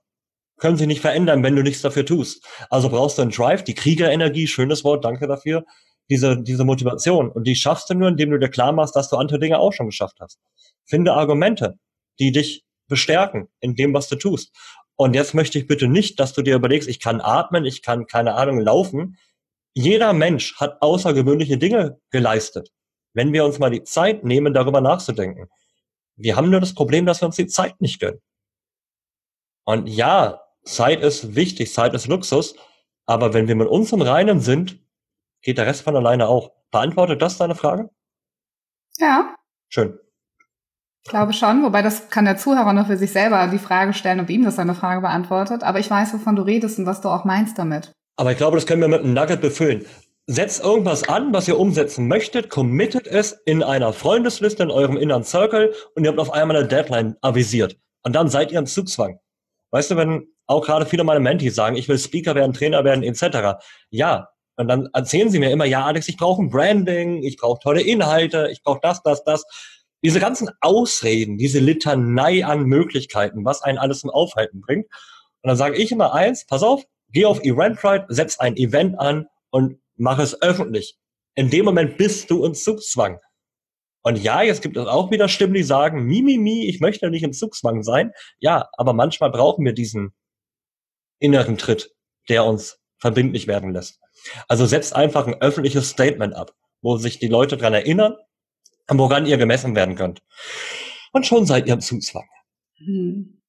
können 0.58 0.78
sich 0.78 0.88
nicht 0.88 1.02
verändern, 1.02 1.44
wenn 1.44 1.56
du 1.56 1.62
nichts 1.62 1.82
dafür 1.82 2.06
tust. 2.06 2.46
Also 2.70 2.90
brauchst 2.90 3.18
du 3.18 3.24
einen 3.24 3.32
Drive, 3.32 3.64
die 3.64 3.74
Kriegerenergie, 3.74 4.48
schönes 4.48 4.84
Wort, 4.84 5.04
danke 5.04 5.28
dafür, 5.28 5.66
diese, 6.10 6.42
diese 6.42 6.64
Motivation. 6.64 7.30
Und 7.30 7.46
die 7.46 7.56
schaffst 7.56 7.90
du 7.90 7.94
nur, 7.94 8.08
indem 8.08 8.32
du 8.32 8.40
dir 8.40 8.50
klar 8.50 8.72
machst, 8.72 8.96
dass 8.96 9.10
du 9.10 9.18
andere 9.18 9.40
Dinge 9.40 9.60
auch 9.60 9.74
schon 9.74 9.88
geschafft 9.88 10.18
hast. 10.22 10.40
Finde 10.86 11.14
Argumente, 11.14 11.78
die 12.20 12.32
dich 12.32 12.64
bestärken 12.88 13.50
in 13.60 13.76
dem, 13.76 13.94
was 13.94 14.08
du 14.08 14.16
tust. 14.16 14.52
Und 14.96 15.14
jetzt 15.14 15.34
möchte 15.34 15.60
ich 15.60 15.68
bitte 15.68 15.88
nicht, 15.90 16.20
dass 16.20 16.34
du 16.34 16.42
dir 16.42 16.56
überlegst, 16.56 16.88
ich 16.88 17.02
kann 17.02 17.20
atmen, 17.20 17.66
ich 17.66 17.82
kann, 17.82 18.08
keine 18.08 18.36
Ahnung, 18.36 18.62
laufen. 18.62 19.18
Jeder 19.74 20.14
Mensch 20.14 20.56
hat 20.58 20.82
außergewöhnliche 20.82 21.58
Dinge 21.58 22.00
geleistet. 22.12 22.72
Wenn 23.16 23.34
wir 23.34 23.46
uns 23.46 23.58
mal 23.58 23.72
die 23.72 23.84
Zeit 23.84 24.24
nehmen, 24.24 24.54
darüber 24.54 24.82
nachzudenken. 24.82 25.48
Wir 26.18 26.36
haben 26.36 26.50
nur 26.50 26.60
das 26.60 26.76
Problem, 26.76 27.06
dass 27.06 27.22
wir 27.22 27.28
uns 27.28 27.38
die 27.38 27.48
Zeit 27.48 27.80
nicht 27.82 28.00
gönnen. 28.00 28.22
Und 29.64 29.88
ja, 29.88 30.42
Zeit 30.64 31.02
ist 31.02 31.34
wichtig, 31.34 31.74
Zeit 31.74 31.94
ist 31.94 32.08
Luxus, 32.08 32.56
aber 33.06 33.34
wenn 33.34 33.48
wir 33.48 33.56
mit 33.56 33.70
uns 33.70 33.92
im 33.94 34.02
Reinen 34.02 34.40
sind, 34.42 34.80
geht 35.42 35.58
der 35.58 35.66
Rest 35.66 35.84
von 35.84 35.96
alleine 35.96 36.28
auch. 36.28 36.52
Beantwortet 36.72 37.22
das 37.22 37.38
deine 37.38 37.56
Frage? 37.56 37.90
Ja. 38.98 39.36
Schön. 39.70 39.98
Ich 41.04 41.10
glaube 41.10 41.34
schon, 41.34 41.64
wobei 41.64 41.82
das 41.82 42.10
kann 42.10 42.26
der 42.26 42.38
Zuhörer 42.38 42.74
noch 42.74 42.88
für 42.88 42.98
sich 42.98 43.12
selber 43.12 43.48
die 43.48 43.60
Frage 43.60 43.94
stellen, 43.94 44.20
ob 44.20 44.30
ihm 44.30 44.44
das 44.44 44.56
seine 44.56 44.76
Frage 44.76 45.02
beantwortet. 45.02 45.64
Aber 45.64 45.80
ich 45.80 45.90
weiß, 45.90 46.14
wovon 46.16 46.36
du 46.36 46.42
redest 46.42 46.80
und 46.80 46.86
was 46.86 47.02
du 47.02 47.10
auch 47.10 47.26
meinst 47.26 47.58
damit. 47.58 47.92
Aber 48.18 48.32
ich 48.32 48.38
glaube, 48.38 48.58
das 48.58 48.66
können 48.66 48.82
wir 48.82 48.88
mit 48.88 49.02
einem 49.02 49.14
Nugget 49.14 49.40
befüllen. 49.40 49.86
Setzt 50.28 50.64
irgendwas 50.64 51.08
an, 51.08 51.34
was 51.34 51.48
ihr 51.48 51.60
umsetzen 51.60 52.08
möchtet, 52.08 52.50
committet 52.50 53.06
es 53.06 53.34
in 53.46 53.62
einer 53.62 53.94
Freundesliste 53.94 54.64
in 54.64 54.72
eurem 54.72 54.98
inneren 54.98 55.24
Circle 55.24 55.74
und 55.94 56.04
ihr 56.04 56.10
habt 56.10 56.20
auf 56.20 56.34
einmal 56.34 56.58
eine 56.58 56.68
Deadline 56.68 57.16
avisiert. 57.22 57.78
Und 58.02 58.14
dann 58.16 58.30
seid 58.30 58.52
ihr 58.52 58.58
im 58.58 58.66
Zugzwang. 58.66 59.20
Weißt 59.70 59.92
du, 59.92 59.98
wenn 59.98 60.28
auch 60.48 60.66
gerade 60.66 60.86
viele 60.86 61.04
meiner 61.04 61.20
Mentees 61.20 61.56
sagen, 61.56 61.76
ich 61.76 61.88
will 61.88 62.00
Speaker 62.00 62.34
werden, 62.34 62.54
Trainer 62.54 62.84
werden, 62.84 63.04
etc. 63.04 63.60
Ja, 63.90 64.30
und 64.58 64.68
dann 64.68 64.90
erzählen 64.94 65.30
sie 65.30 65.40
mir 65.40 65.52
immer, 65.52 65.66
ja, 65.66 65.86
Alex, 65.86 66.08
ich 66.08 66.18
brauche 66.18 66.42
ein 66.42 66.50
Branding, 66.50 67.24
ich 67.24 67.38
brauche 67.38 67.60
tolle 67.60 67.82
Inhalte, 67.82 68.50
ich 68.52 68.64
brauche 68.64 68.80
das, 68.82 69.04
das, 69.04 69.24
das. 69.24 69.44
Diese 70.04 70.20
ganzen 70.20 70.50
Ausreden, 70.62 71.38
diese 71.38 71.60
Litanei 71.60 72.46
an 72.46 72.64
Möglichkeiten, 72.64 73.44
was 73.44 73.62
einen 73.62 73.78
alles 73.78 74.02
zum 74.02 74.12
Aufhalten 74.12 74.62
bringt. 74.62 74.86
Und 75.42 75.50
dann 75.50 75.58
sage 75.58 75.76
ich 75.78 75.92
immer 75.92 76.14
eins, 76.14 76.46
pass 76.46 76.64
auf, 76.64 76.84
geh 77.10 77.26
auf 77.26 77.44
Eventbrite, 77.44 78.06
setz 78.10 78.40
ein 78.40 78.56
Event 78.56 79.00
an 79.00 79.28
und 79.50 79.80
mach 79.96 80.20
es 80.20 80.42
öffentlich. 80.42 80.98
In 81.36 81.50
dem 81.50 81.66
Moment 81.66 81.98
bist 81.98 82.30
du 82.32 82.46
in 82.46 82.54
Zugzwang. 82.54 83.20
Und 84.04 84.18
ja, 84.18 84.44
jetzt 84.44 84.62
gibt 84.62 84.78
es 84.78 84.86
auch 84.86 85.10
wieder 85.10 85.28
Stimmen, 85.28 85.56
die 85.56 85.64
sagen, 85.64 86.06
mi, 86.06 86.22
mi, 86.22 86.38
mi, 86.38 86.68
ich 86.68 86.80
möchte 86.80 87.10
nicht 87.10 87.24
im 87.24 87.34
Zugzwang 87.34 87.82
sein. 87.82 88.12
Ja, 88.40 88.70
aber 88.74 88.94
manchmal 88.94 89.32
brauchen 89.32 89.66
wir 89.66 89.74
diesen 89.74 90.14
inneren 91.20 91.58
Tritt, 91.58 91.92
der 92.30 92.46
uns 92.46 92.80
verbindlich 93.00 93.48
werden 93.48 93.72
lässt. 93.72 94.00
Also 94.48 94.66
setzt 94.66 94.96
einfach 94.96 95.28
ein 95.28 95.42
öffentliches 95.42 95.90
Statement 95.90 96.36
ab, 96.36 96.54
wo 96.82 96.98
sich 96.98 97.20
die 97.20 97.28
Leute 97.28 97.58
dran 97.58 97.74
erinnern, 97.74 98.16
woran 98.88 99.26
ihr 99.26 99.38
gemessen 99.38 99.76
werden 99.76 99.96
könnt. 99.96 100.22
Und 101.12 101.26
schon 101.26 101.46
seid 101.46 101.68
ihr 101.68 101.74
im 101.74 101.82
Zugzwang. 101.82 102.28
Hm. 102.78 103.42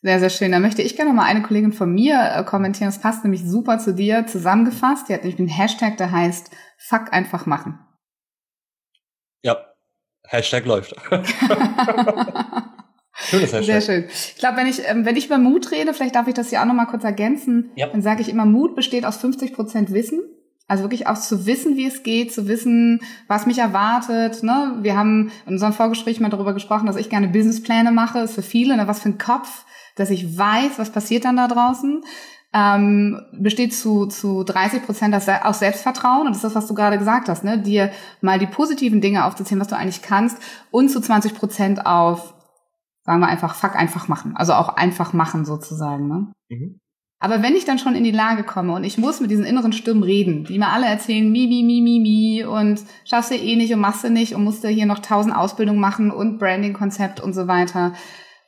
Sehr, 0.00 0.20
sehr 0.20 0.30
schön. 0.30 0.52
Da 0.52 0.60
möchte 0.60 0.80
ich 0.82 0.94
gerne 0.96 1.12
mal 1.12 1.24
eine 1.24 1.42
Kollegin 1.42 1.72
von 1.72 1.92
mir 1.92 2.32
äh, 2.36 2.44
kommentieren. 2.44 2.88
Das 2.88 3.00
passt 3.00 3.24
nämlich 3.24 3.44
super 3.44 3.78
zu 3.78 3.92
dir 3.94 4.26
zusammengefasst. 4.26 5.08
Die 5.08 5.14
hat 5.14 5.24
nämlich 5.24 5.40
einen 5.40 5.48
Hashtag, 5.48 5.96
der 5.96 6.12
heißt 6.12 6.50
Fuck 6.78 7.12
einfach 7.12 7.46
machen. 7.46 7.80
Ja, 9.42 9.56
Hashtag 10.24 10.66
läuft. 10.66 10.94
Schönes 13.14 13.52
Hashtag. 13.52 13.64
Sehr 13.64 13.80
schön. 13.80 14.04
Ich 14.08 14.36
glaube, 14.36 14.56
wenn 14.58 14.68
ich, 14.68 14.88
ähm, 14.88 15.04
wenn 15.04 15.16
ich 15.16 15.26
über 15.26 15.38
Mut 15.38 15.72
rede, 15.72 15.92
vielleicht 15.92 16.14
darf 16.14 16.28
ich 16.28 16.34
das 16.34 16.50
hier 16.50 16.62
auch 16.62 16.66
nochmal 16.66 16.86
kurz 16.86 17.02
ergänzen, 17.02 17.72
ja. 17.74 17.88
dann 17.88 18.02
sage 18.02 18.22
ich 18.22 18.28
immer, 18.28 18.46
Mut 18.46 18.76
besteht 18.76 19.04
aus 19.04 19.16
50 19.16 19.52
Prozent 19.52 19.92
Wissen. 19.92 20.22
Also 20.68 20.84
wirklich 20.84 21.06
auch 21.06 21.18
zu 21.18 21.46
wissen, 21.46 21.76
wie 21.76 21.86
es 21.86 22.02
geht, 22.02 22.32
zu 22.32 22.46
wissen, 22.46 23.00
was 23.26 23.46
mich 23.46 23.58
erwartet. 23.58 24.42
Ne? 24.42 24.76
Wir 24.82 24.96
haben 24.96 25.32
in 25.46 25.54
unserem 25.54 25.72
Vorgespräch 25.72 26.20
mal 26.20 26.28
darüber 26.28 26.52
gesprochen, 26.52 26.86
dass 26.86 26.96
ich 26.96 27.08
gerne 27.08 27.28
Businesspläne 27.28 27.90
mache. 27.90 28.20
Ist 28.20 28.34
für 28.34 28.42
viele, 28.42 28.76
ne? 28.76 28.86
was 28.86 29.00
für 29.00 29.08
ein 29.08 29.18
Kopf, 29.18 29.64
dass 29.98 30.10
ich 30.10 30.38
weiß, 30.38 30.78
was 30.78 30.90
passiert 30.90 31.24
dann 31.24 31.36
da 31.36 31.48
draußen. 31.48 32.02
ähm, 32.54 33.20
besteht 33.32 33.74
zu, 33.74 34.06
zu 34.06 34.42
30 34.42 34.82
Prozent 34.84 35.14
aus 35.14 35.58
Selbstvertrauen. 35.58 36.26
Und 36.26 36.28
das 36.28 36.38
ist 36.38 36.44
das, 36.44 36.54
was 36.54 36.66
du 36.66 36.74
gerade 36.74 36.96
gesagt 36.96 37.28
hast, 37.28 37.44
ne? 37.44 37.58
dir 37.58 37.90
mal 38.22 38.38
die 38.38 38.46
positiven 38.46 39.02
Dinge 39.02 39.26
aufzuzählen, 39.26 39.60
was 39.60 39.68
du 39.68 39.76
eigentlich 39.76 40.00
kannst. 40.00 40.38
Und 40.70 40.88
zu 40.88 41.00
20 41.00 41.34
Prozent 41.34 41.84
auf, 41.84 42.32
sagen 43.02 43.20
wir 43.20 43.28
einfach, 43.28 43.54
fuck, 43.54 43.76
einfach 43.76 44.08
machen. 44.08 44.34
Also 44.34 44.54
auch 44.54 44.70
einfach 44.76 45.12
machen 45.12 45.44
sozusagen. 45.44 46.08
Ne? 46.08 46.32
Mhm. 46.48 46.80
Aber 47.20 47.42
wenn 47.42 47.56
ich 47.56 47.64
dann 47.64 47.80
schon 47.80 47.96
in 47.96 48.04
die 48.04 48.12
Lage 48.12 48.44
komme 48.44 48.72
und 48.74 48.84
ich 48.84 48.96
muss 48.96 49.20
mit 49.20 49.30
diesen 49.30 49.44
inneren 49.44 49.72
Stimmen 49.72 50.04
reden, 50.04 50.44
die 50.44 50.58
mir 50.58 50.68
alle 50.68 50.86
erzählen, 50.86 51.30
mi, 51.30 51.48
mi, 51.48 51.64
mi, 51.64 51.80
mi, 51.80 51.98
mi 51.98 52.44
und 52.44 52.80
schaffst 53.04 53.32
du 53.32 53.34
eh 53.34 53.56
nicht 53.56 53.74
und 53.74 53.80
machst 53.80 54.04
du 54.04 54.10
nicht 54.10 54.34
und 54.34 54.44
musst 54.44 54.62
du 54.62 54.68
hier 54.68 54.86
noch 54.86 55.00
tausend 55.00 55.34
Ausbildungen 55.34 55.80
machen 55.80 56.12
und 56.12 56.38
Branding-Konzept 56.38 57.20
und 57.20 57.32
so 57.32 57.48
weiter. 57.48 57.92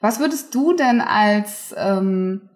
Was 0.01 0.19
würdest 0.19 0.55
du 0.55 0.73
denn 0.73 1.01
als 1.01 1.75
ähm, 1.77 2.49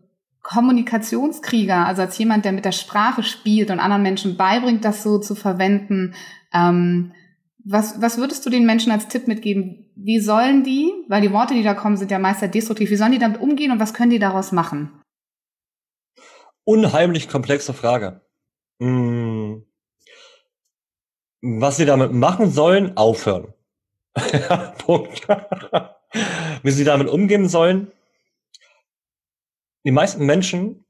Kommunikationskrieger, 0.42 1.86
also 1.86 2.02
als 2.02 2.18
jemand, 2.18 2.44
der 2.44 2.52
mit 2.52 2.64
der 2.64 2.72
Sprache 2.72 3.22
spielt 3.22 3.70
und 3.70 3.80
anderen 3.80 4.02
Menschen 4.02 4.36
beibringt, 4.36 4.84
das 4.84 5.02
so 5.02 5.18
zu 5.18 5.34
verwenden, 5.34 6.14
ähm, 6.52 7.12
was, 7.66 8.00
was 8.00 8.18
würdest 8.18 8.44
du 8.44 8.50
den 8.50 8.66
Menschen 8.66 8.92
als 8.92 9.08
Tipp 9.08 9.26
mitgeben? 9.26 9.86
Wie 9.96 10.20
sollen 10.20 10.64
die, 10.64 10.92
weil 11.08 11.22
die 11.22 11.32
Worte, 11.32 11.54
die 11.54 11.62
da 11.62 11.72
kommen, 11.72 11.96
sind 11.96 12.10
ja 12.10 12.18
meist 12.18 12.40
sehr 12.40 12.48
destruktiv, 12.48 12.90
wie 12.90 12.96
sollen 12.96 13.12
die 13.12 13.18
damit 13.18 13.40
umgehen 13.40 13.72
und 13.72 13.80
was 13.80 13.94
können 13.94 14.10
die 14.10 14.18
daraus 14.18 14.52
machen? 14.52 14.90
unheimlich 16.64 17.28
komplexe 17.28 17.74
Frage. 17.74 18.22
Hm. 18.80 19.64
Was 21.42 21.76
sie 21.76 21.84
damit 21.84 22.12
machen 22.12 22.50
sollen, 22.50 22.96
aufhören. 22.96 23.52
Punkt. 24.78 25.26
Wie 26.62 26.70
sie 26.70 26.84
damit 26.84 27.08
umgehen 27.08 27.48
sollen. 27.48 27.92
Die 29.84 29.90
meisten 29.90 30.24
Menschen, 30.24 30.84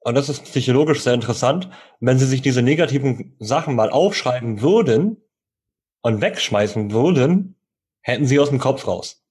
und 0.00 0.14
das 0.14 0.28
ist 0.28 0.44
psychologisch 0.44 1.02
sehr 1.02 1.14
interessant, 1.14 1.68
wenn 2.00 2.18
sie 2.18 2.26
sich 2.26 2.42
diese 2.42 2.62
negativen 2.62 3.36
Sachen 3.38 3.74
mal 3.74 3.90
aufschreiben 3.90 4.60
würden 4.60 5.22
und 6.02 6.20
wegschmeißen 6.20 6.92
würden, 6.92 7.56
hätten 8.02 8.26
sie 8.26 8.38
aus 8.38 8.50
dem 8.50 8.58
Kopf 8.58 8.86
raus. 8.86 9.24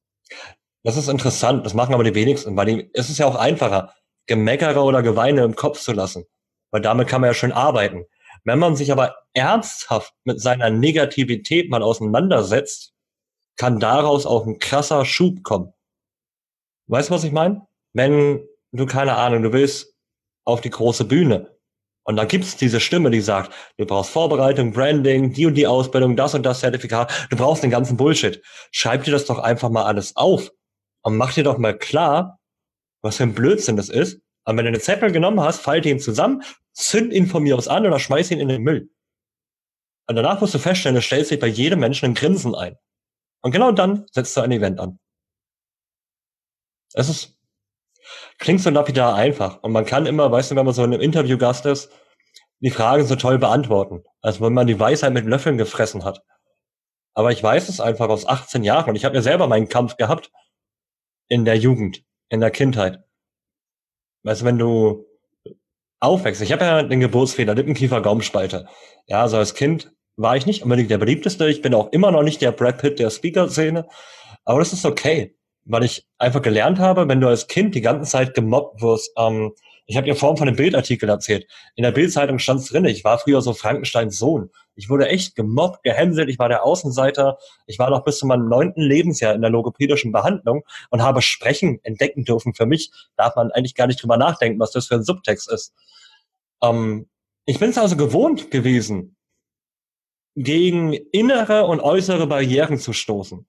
Das 0.83 0.97
ist 0.97 1.09
interessant, 1.09 1.65
das 1.65 1.73
machen 1.73 1.93
aber 1.93 2.03
die 2.03 2.15
wenigsten, 2.15 2.55
weil 2.55 2.65
die, 2.65 2.89
es 2.93 3.09
ist 3.09 3.17
ja 3.17 3.25
auch 3.25 3.35
einfacher. 3.35 3.93
Gemeckere 4.27 4.81
oder 4.83 5.01
Geweine 5.01 5.43
im 5.43 5.55
Kopf 5.55 5.79
zu 5.79 5.91
lassen. 5.91 6.25
Weil 6.71 6.81
damit 6.81 7.07
kann 7.07 7.21
man 7.21 7.31
ja 7.31 7.33
schön 7.33 7.51
arbeiten. 7.51 8.05
Wenn 8.43 8.59
man 8.59 8.75
sich 8.75 8.91
aber 8.91 9.15
ernsthaft 9.33 10.13
mit 10.23 10.39
seiner 10.39 10.69
Negativität 10.69 11.69
mal 11.69 11.83
auseinandersetzt, 11.83 12.93
kann 13.59 13.79
daraus 13.79 14.25
auch 14.25 14.47
ein 14.47 14.57
krasser 14.57 15.05
Schub 15.05 15.43
kommen. 15.43 15.73
Weißt 16.87 17.09
du, 17.09 17.13
was 17.13 17.25
ich 17.25 17.33
meine? 17.33 17.67
Wenn 17.93 18.47
du 18.71 18.85
keine 18.85 19.15
Ahnung, 19.17 19.43
du 19.43 19.53
willst 19.53 19.93
auf 20.45 20.61
die 20.61 20.69
große 20.69 21.03
Bühne 21.05 21.55
und 22.03 22.15
da 22.15 22.23
gibt's 22.23 22.55
diese 22.55 22.79
Stimme, 22.79 23.11
die 23.11 23.19
sagt, 23.19 23.53
du 23.77 23.85
brauchst 23.85 24.11
Vorbereitung, 24.11 24.71
Branding, 24.71 25.33
die 25.33 25.45
und 25.45 25.55
die 25.55 25.67
Ausbildung, 25.67 26.15
das 26.15 26.33
und 26.33 26.43
das 26.43 26.61
Zertifikat, 26.61 27.27
du 27.29 27.35
brauchst 27.35 27.61
den 27.61 27.69
ganzen 27.69 27.97
Bullshit. 27.97 28.41
Schreib 28.71 29.03
dir 29.03 29.11
das 29.11 29.25
doch 29.25 29.39
einfach 29.39 29.69
mal 29.69 29.83
alles 29.83 30.15
auf 30.15 30.51
und 31.03 31.17
mach 31.17 31.33
dir 31.33 31.43
doch 31.43 31.57
mal 31.57 31.77
klar, 31.77 32.39
was 33.01 33.17
für 33.17 33.23
ein 33.23 33.35
Blödsinn 33.35 33.75
das 33.75 33.89
ist. 33.89 34.21
Aber 34.45 34.57
wenn 34.57 34.65
du 34.65 34.69
einen 34.69 34.81
Zettel 34.81 35.11
genommen 35.11 35.41
hast, 35.41 35.59
falte 35.59 35.89
ihn 35.89 35.99
zusammen, 35.99 36.43
zünd 36.73 37.11
ihn 37.11 37.27
von 37.27 37.43
mir 37.43 37.57
aus 37.57 37.67
an 37.67 37.85
oder 37.85 37.99
schmeiß 37.99 38.31
ihn 38.31 38.39
in 38.39 38.47
den 38.47 38.63
Müll. 38.63 38.89
Und 40.07 40.15
danach 40.15 40.39
musst 40.39 40.53
du 40.53 40.59
feststellen, 40.59 40.97
es 40.97 41.05
stellt 41.05 41.27
sich 41.27 41.39
bei 41.39 41.47
jedem 41.47 41.81
Menschen 41.81 42.05
ein 42.05 42.13
Grinsen 42.15 42.55
ein. 42.55 42.77
Und 43.41 43.51
genau 43.51 43.71
dann 43.71 44.05
setzt 44.11 44.35
du 44.35 44.41
ein 44.41 44.51
Event 44.51 44.79
an. 44.79 44.99
Es 46.93 47.09
ist, 47.09 47.37
klingt 48.37 48.61
so 48.61 48.69
lapidar 48.69 49.15
einfach. 49.15 49.61
Und 49.61 49.71
man 49.71 49.85
kann 49.85 50.05
immer, 50.05 50.31
weißt 50.31 50.51
du, 50.51 50.55
wenn 50.55 50.65
man 50.65 50.73
so 50.73 50.83
in 50.83 50.93
einem 50.93 51.01
Interviewgast 51.01 51.65
ist, 51.65 51.91
die 52.59 52.71
Fragen 52.71 53.05
so 53.05 53.15
toll 53.15 53.37
beantworten. 53.37 54.03
Als 54.21 54.41
wenn 54.41 54.53
man 54.53 54.67
die 54.67 54.79
Weisheit 54.79 55.13
mit 55.13 55.25
Löffeln 55.25 55.57
gefressen 55.57 56.03
hat. 56.03 56.23
Aber 57.13 57.31
ich 57.31 57.41
weiß 57.41 57.69
es 57.69 57.79
einfach 57.79 58.09
aus 58.09 58.27
18 58.27 58.63
Jahren 58.63 58.89
und 58.89 58.95
ich 58.95 59.05
habe 59.05 59.15
ja 59.15 59.21
selber 59.21 59.47
meinen 59.47 59.69
Kampf 59.69 59.97
gehabt 59.97 60.31
in 61.27 61.45
der 61.45 61.57
Jugend 61.57 62.03
in 62.29 62.39
der 62.39 62.51
Kindheit. 62.51 63.03
Weißt 64.23 64.41
du, 64.41 64.45
wenn 64.45 64.57
du 64.57 65.05
aufwächst, 65.99 66.41
ich 66.41 66.51
habe 66.51 66.63
ja 66.63 66.83
den 66.83 66.99
Geburtsfehler, 66.99 67.55
Lippenkiefer, 67.55 68.01
Gaumenspalte. 68.01 68.67
Ja, 69.07 69.21
also 69.21 69.37
als 69.37 69.53
Kind 69.53 69.91
war 70.19 70.35
ich 70.35 70.45
nicht 70.45 70.63
unbedingt 70.63 70.91
der 70.91 70.97
beliebteste. 70.97 71.47
Ich 71.49 71.61
bin 71.61 71.73
auch 71.73 71.91
immer 71.91 72.11
noch 72.11 72.23
nicht 72.23 72.41
der 72.41 72.51
Brad 72.51 72.79
Pitt 72.79 72.99
der 72.99 73.09
Speaker-Szene. 73.09 73.87
Aber 74.43 74.59
das 74.59 74.73
ist 74.73 74.85
okay, 74.85 75.35
weil 75.65 75.83
ich 75.83 76.05
einfach 76.17 76.41
gelernt 76.41 76.79
habe, 76.79 77.07
wenn 77.07 77.21
du 77.21 77.27
als 77.27 77.47
Kind 77.47 77.73
die 77.73 77.81
ganze 77.81 78.09
Zeit 78.09 78.33
gemobbt 78.33 78.81
wirst, 78.81 79.11
ähm, 79.17 79.53
ich 79.85 79.97
habe 79.97 80.05
dir 80.05 80.15
vorhin 80.15 80.37
von 80.37 80.47
einem 80.47 80.57
Bildartikel 80.57 81.09
erzählt. 81.09 81.47
In 81.75 81.83
der 81.83 81.91
Bildzeitung 81.91 82.37
stand 82.37 82.59
es 82.59 82.67
drin, 82.67 82.85
ich 82.85 83.03
war 83.03 83.17
früher 83.17 83.41
so 83.41 83.53
Frankensteins 83.53 84.19
Sohn. 84.19 84.51
Ich 84.75 84.87
wurde 84.87 85.07
echt 85.07 85.35
gemobbt, 85.35 85.81
gehänselt, 85.81 86.29
ich 86.29 86.37
war 86.37 86.47
der 86.47 86.63
Außenseiter. 86.63 87.39
Ich 87.65 87.79
war 87.79 87.89
noch 87.89 88.03
bis 88.03 88.19
zu 88.19 88.27
meinem 88.27 88.47
neunten 88.47 88.81
Lebensjahr 88.81 89.33
in 89.33 89.41
der 89.41 89.49
logopädischen 89.49 90.11
Behandlung 90.11 90.63
und 90.91 91.01
habe 91.01 91.23
Sprechen 91.23 91.79
entdecken 91.83 92.23
dürfen. 92.23 92.53
Für 92.53 92.67
mich 92.67 92.91
darf 93.17 93.35
man 93.35 93.51
eigentlich 93.51 93.73
gar 93.73 93.87
nicht 93.87 94.03
drüber 94.03 94.17
nachdenken, 94.17 94.59
was 94.59 94.71
das 94.71 94.85
für 94.85 94.95
ein 94.95 95.03
Subtext 95.03 95.51
ist. 95.51 95.73
Ähm, 96.61 97.07
ich 97.45 97.57
bin 97.57 97.71
es 97.71 97.77
also 97.79 97.97
gewohnt 97.97 98.51
gewesen, 98.51 99.15
gegen 100.39 100.93
innere 100.93 101.65
und 101.65 101.81
äußere 101.81 102.25
Barrieren 102.25 102.77
zu 102.77 102.93
stoßen. 102.93 103.45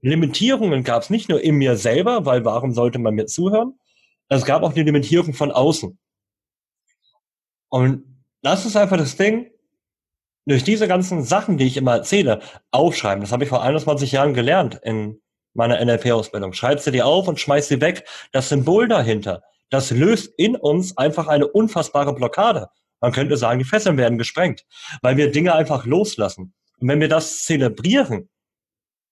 Limitierungen 0.00 0.82
gab 0.82 1.02
es 1.02 1.10
nicht 1.10 1.28
nur 1.28 1.40
in 1.40 1.54
mir 1.54 1.76
selber, 1.76 2.26
weil 2.26 2.44
warum 2.44 2.72
sollte 2.72 2.98
man 2.98 3.14
mir 3.14 3.26
zuhören, 3.26 3.78
es 4.28 4.44
gab 4.44 4.62
auch 4.62 4.72
die 4.72 4.82
Limitierung 4.82 5.32
von 5.32 5.52
außen. 5.52 5.96
Und 7.68 8.04
das 8.42 8.66
ist 8.66 8.76
einfach 8.76 8.96
das 8.96 9.16
Ding, 9.16 9.50
durch 10.46 10.64
diese 10.64 10.88
ganzen 10.88 11.22
Sachen, 11.22 11.56
die 11.56 11.66
ich 11.66 11.76
immer 11.76 11.94
erzähle, 11.94 12.40
aufschreiben. 12.70 13.22
Das 13.22 13.32
habe 13.32 13.44
ich 13.44 13.48
vor 13.48 13.62
21 13.62 14.12
Jahren 14.12 14.34
gelernt 14.34 14.80
in 14.82 15.22
meiner 15.54 15.82
NLP-Ausbildung. 15.82 16.52
Schreib 16.52 16.80
sie 16.80 16.90
dir 16.90 17.06
auf 17.06 17.28
und 17.28 17.40
schmeiß 17.40 17.68
sie 17.68 17.80
weg. 17.80 18.04
Das 18.32 18.48
Symbol 18.48 18.88
dahinter, 18.88 19.42
das 19.70 19.90
löst 19.90 20.34
in 20.36 20.56
uns 20.56 20.96
einfach 20.98 21.28
eine 21.28 21.46
unfassbare 21.46 22.12
Blockade. 22.12 22.68
Man 23.04 23.12
könnte 23.12 23.36
sagen, 23.36 23.58
die 23.58 23.66
Fesseln 23.66 23.98
werden 23.98 24.16
gesprengt, 24.16 24.64
weil 25.02 25.18
wir 25.18 25.30
Dinge 25.30 25.54
einfach 25.54 25.84
loslassen. 25.84 26.54
Und 26.78 26.88
wenn 26.88 27.02
wir 27.02 27.08
das 27.08 27.44
zelebrieren, 27.44 28.30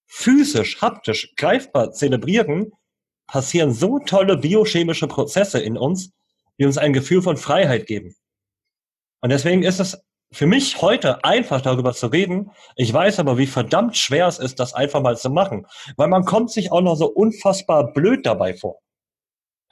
physisch, 0.07 0.81
haptisch, 0.81 1.31
greifbar 1.35 1.91
zelebrieren, 1.91 2.71
passieren 3.27 3.71
so 3.71 3.99
tolle 3.99 4.37
biochemische 4.37 5.05
Prozesse 5.07 5.59
in 5.59 5.77
uns, 5.77 6.09
die 6.57 6.65
uns 6.65 6.79
ein 6.79 6.93
Gefühl 6.93 7.21
von 7.21 7.37
Freiheit 7.37 7.85
geben. 7.85 8.15
Und 9.21 9.29
deswegen 9.29 9.61
ist 9.61 9.79
es 9.79 10.03
für 10.31 10.47
mich 10.47 10.81
heute 10.81 11.23
einfach 11.23 11.61
darüber 11.61 11.93
zu 11.93 12.07
reden. 12.07 12.49
Ich 12.75 12.91
weiß 12.91 13.19
aber, 13.19 13.37
wie 13.37 13.45
verdammt 13.45 13.95
schwer 13.95 14.25
es 14.25 14.39
ist, 14.39 14.59
das 14.59 14.73
einfach 14.73 15.03
mal 15.03 15.17
zu 15.17 15.29
machen, 15.29 15.67
weil 15.97 16.07
man 16.07 16.25
kommt 16.25 16.49
sich 16.49 16.71
auch 16.71 16.81
noch 16.81 16.95
so 16.95 17.11
unfassbar 17.11 17.93
blöd 17.93 18.25
dabei 18.25 18.55
vor. 18.55 18.79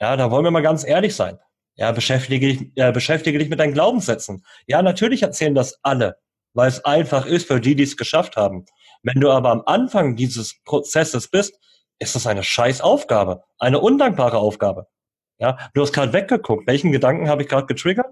Ja, 0.00 0.16
da 0.16 0.30
wollen 0.30 0.44
wir 0.44 0.52
mal 0.52 0.62
ganz 0.62 0.84
ehrlich 0.84 1.16
sein. 1.16 1.40
Ja, 1.76 1.92
beschäftige 1.92 2.46
dich, 2.46 2.70
äh, 2.76 2.92
beschäftige 2.92 3.38
dich 3.38 3.48
mit 3.48 3.58
deinen 3.58 3.72
Glaubenssätzen. 3.72 4.44
Ja, 4.66 4.82
natürlich 4.82 5.22
erzählen 5.22 5.54
das 5.54 5.78
alle, 5.82 6.16
weil 6.54 6.68
es 6.68 6.84
einfach 6.84 7.26
ist 7.26 7.46
für 7.46 7.60
die, 7.60 7.74
die 7.74 7.84
es 7.84 7.96
geschafft 7.96 8.36
haben. 8.36 8.66
Wenn 9.02 9.20
du 9.20 9.30
aber 9.30 9.50
am 9.50 9.62
Anfang 9.66 10.16
dieses 10.16 10.62
Prozesses 10.64 11.28
bist, 11.28 11.58
ist 11.98 12.14
das 12.14 12.26
eine 12.26 12.42
scheiß 12.42 12.80
Aufgabe, 12.80 13.42
eine 13.58 13.80
undankbare 13.80 14.38
Aufgabe. 14.38 14.86
Ja, 15.38 15.58
du 15.74 15.82
hast 15.82 15.92
gerade 15.92 16.12
weggeguckt. 16.12 16.66
Welchen 16.66 16.92
Gedanken 16.92 17.28
habe 17.28 17.42
ich 17.42 17.48
gerade 17.48 17.66
getriggert? 17.66 18.06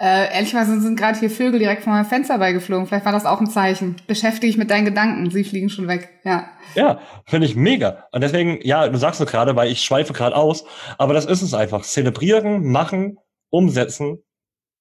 Äh, 0.00 0.34
ehrlicherweise 0.34 0.80
sind 0.80 0.98
gerade 0.98 1.18
hier 1.18 1.30
Vögel 1.30 1.60
direkt 1.60 1.84
vor 1.84 1.92
meinem 1.92 2.06
Fenster 2.06 2.38
beigeflogen. 2.38 2.86
Vielleicht 2.86 3.04
war 3.04 3.12
das 3.12 3.26
auch 3.26 3.40
ein 3.40 3.46
Zeichen. 3.46 3.96
Beschäftige 4.06 4.48
dich 4.48 4.56
mit 4.56 4.70
deinen 4.70 4.84
Gedanken. 4.84 5.30
Sie 5.30 5.44
fliegen 5.44 5.68
schon 5.68 5.86
weg. 5.86 6.08
Ja. 6.24 6.50
Ja, 6.74 7.00
finde 7.26 7.46
ich 7.46 7.54
mega. 7.54 8.08
Und 8.10 8.22
deswegen, 8.22 8.58
ja, 8.62 8.88
du 8.88 8.98
sagst 8.98 9.20
es 9.20 9.30
gerade, 9.30 9.54
weil 9.54 9.70
ich 9.70 9.82
schweife 9.82 10.12
gerade 10.12 10.34
aus. 10.34 10.64
Aber 10.98 11.14
das 11.14 11.26
ist 11.26 11.42
es 11.42 11.54
einfach. 11.54 11.82
Zelebrieren, 11.82 12.64
machen, 12.72 13.18
umsetzen, 13.50 14.18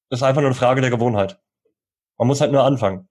ist 0.09 0.23
einfach 0.23 0.41
nur 0.41 0.49
eine 0.49 0.55
Frage 0.55 0.81
der 0.81 0.89
Gewohnheit. 0.89 1.39
Man 2.17 2.27
muss 2.27 2.41
halt 2.41 2.51
nur 2.51 2.63
anfangen. 2.63 3.07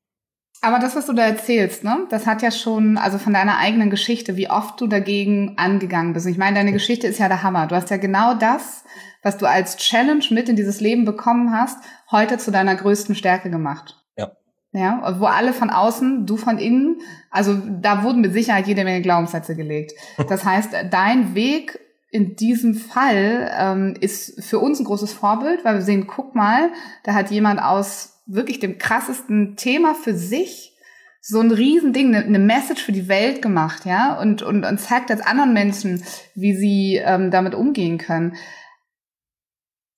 Aber 0.62 0.79
das, 0.79 0.94
was 0.94 1.07
du 1.07 1.14
da 1.14 1.23
erzählst, 1.23 1.85
ne, 1.85 2.07
das 2.11 2.27
hat 2.27 2.42
ja 2.42 2.51
schon, 2.51 2.99
also 2.99 3.18
von 3.18 3.33
deiner 3.33 3.59
eigenen 3.59 3.88
Geschichte, 3.88 4.37
wie 4.37 4.51
oft 4.51 4.81
du 4.81 4.87
dagegen 4.87 5.55
angegangen 5.57 6.12
bist. 6.12 6.27
Ich 6.27 6.37
meine, 6.37 6.57
deine 6.57 6.73
Geschichte 6.73 7.07
ist 7.07 7.18
ja 7.18 7.29
der 7.29 7.42
Hammer. 7.42 7.66
Du 7.66 7.75
hast 7.75 7.88
ja 7.88 7.96
genau 7.96 8.35
das, 8.35 8.85
was 9.23 9.38
du 9.38 9.46
als 9.46 9.79
Challenge 9.79 10.25
mit 10.31 10.49
in 10.51 10.57
dieses 10.57 10.81
Leben 10.81 11.05
bekommen 11.07 11.53
hast, 11.53 11.79
heute 12.11 12.37
zu 12.37 12.51
deiner 12.51 12.77
größten 12.77 13.14
Stärke 13.14 13.51
gemacht. 13.51 13.96
Ja. 14.16 14.33
Ja, 14.73 15.16
wo 15.18 15.25
alle 15.25 15.55
von 15.55 15.70
außen, 15.70 16.27
du 16.27 16.37
von 16.37 16.59
innen, 16.59 17.01
also 17.31 17.57
da 17.81 18.03
wurden 18.03 18.20
mit 18.20 18.35
Sicherheit 18.35 18.66
jede 18.66 18.85
Menge 18.85 19.03
Glaubenssätze 19.03 19.57
gelegt. 19.57 19.92
Das 20.29 20.44
heißt, 20.44 20.75
dein 20.90 21.35
Weg 21.35 21.81
in 22.11 22.37
diesem 22.37 22.75
Fall 22.75 23.51
ähm, 23.57 23.94
ist 23.99 24.44
für 24.44 24.59
uns 24.59 24.79
ein 24.79 24.85
großes 24.85 25.12
Vorbild, 25.12 25.64
weil 25.64 25.77
wir 25.77 25.83
sehen, 25.83 26.07
guck 26.07 26.35
mal, 26.35 26.70
da 27.05 27.14
hat 27.14 27.31
jemand 27.31 27.62
aus 27.62 28.19
wirklich 28.31 28.61
dem 28.61 28.79
krassesten 28.79 29.57
Thema 29.57 29.95
für 29.95 30.14
sich 30.14 30.77
so 31.21 31.40
ein 31.40 31.51
Riesending, 31.51 32.14
eine, 32.14 32.25
eine 32.25 32.38
Message 32.38 32.83
für 32.83 32.93
die 32.93 33.09
Welt 33.09 33.43
gemacht, 33.43 33.85
ja, 33.85 34.19
und, 34.19 34.43
und, 34.43 34.64
und 34.64 34.81
zeigt 34.81 35.11
jetzt 35.11 35.27
anderen 35.27 35.53
Menschen, 35.53 36.03
wie 36.35 36.55
sie 36.55 36.97
ähm, 36.97 37.31
damit 37.31 37.55
umgehen 37.55 37.99
können. 37.99 38.37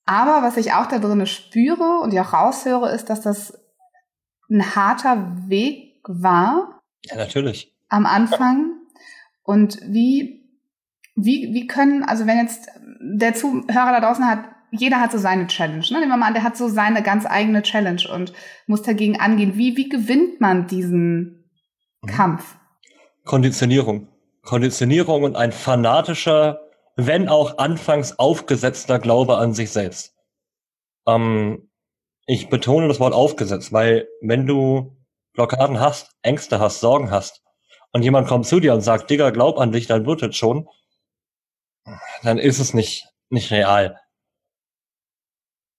Aber 0.04 0.42
was 0.42 0.56
ich 0.56 0.72
auch 0.72 0.86
da 0.86 0.98
drin 0.98 1.26
spüre 1.26 2.00
und 2.02 2.12
ja 2.12 2.22
auch 2.22 2.32
raushöre, 2.32 2.92
ist, 2.92 3.08
dass 3.08 3.20
das 3.20 3.56
ein 4.50 4.74
harter 4.74 5.48
Weg 5.48 6.00
war. 6.04 6.82
Ja, 7.04 7.16
natürlich. 7.16 7.72
Am 7.88 8.04
Anfang. 8.04 8.78
Und 9.44 9.78
wie, 9.82 10.44
wie, 11.14 11.54
wie 11.54 11.66
können, 11.66 12.02
also 12.02 12.26
wenn 12.26 12.38
jetzt 12.38 12.68
der 13.00 13.34
Zuhörer 13.34 13.92
da 13.92 14.00
draußen 14.00 14.26
hat, 14.26 14.44
jeder 14.72 15.00
hat 15.00 15.12
so 15.12 15.18
seine 15.18 15.46
Challenge. 15.46 15.84
Ne? 15.90 16.00
Nehmen 16.00 16.10
wir 16.10 16.16
mal 16.16 16.28
an, 16.28 16.34
der 16.34 16.42
hat 16.42 16.56
so 16.56 16.68
seine 16.68 17.02
ganz 17.02 17.26
eigene 17.26 17.62
Challenge 17.62 18.02
und 18.12 18.32
muss 18.66 18.82
dagegen 18.82 19.20
angehen. 19.20 19.56
Wie, 19.56 19.76
wie 19.76 19.88
gewinnt 19.88 20.40
man 20.40 20.66
diesen 20.66 21.44
mhm. 22.00 22.08
Kampf? 22.08 22.56
Konditionierung. 23.24 24.08
Konditionierung 24.42 25.22
und 25.22 25.36
ein 25.36 25.52
fanatischer, 25.52 26.62
wenn 26.96 27.28
auch 27.28 27.58
anfangs 27.58 28.18
aufgesetzter 28.18 28.98
Glaube 28.98 29.36
an 29.36 29.52
sich 29.52 29.70
selbst. 29.70 30.16
Ähm, 31.06 31.70
ich 32.26 32.48
betone 32.48 32.88
das 32.88 32.98
Wort 32.98 33.14
aufgesetzt, 33.14 33.72
weil 33.72 34.08
wenn 34.20 34.46
du 34.46 34.96
Blockaden 35.34 35.80
hast, 35.80 36.10
Ängste 36.22 36.60
hast, 36.60 36.80
Sorgen 36.80 37.10
hast 37.10 37.42
und 37.92 38.02
jemand 38.02 38.26
kommt 38.26 38.46
zu 38.46 38.58
dir 38.58 38.74
und 38.74 38.80
sagt, 38.80 39.10
Digga, 39.10 39.30
glaub 39.30 39.58
an 39.58 39.72
dich, 39.72 39.86
dann 39.86 40.06
wird 40.06 40.22
es 40.22 40.36
schon, 40.36 40.68
dann 42.22 42.38
ist 42.38 42.58
es 42.58 42.74
nicht, 42.74 43.06
nicht 43.28 43.50
real. 43.50 44.01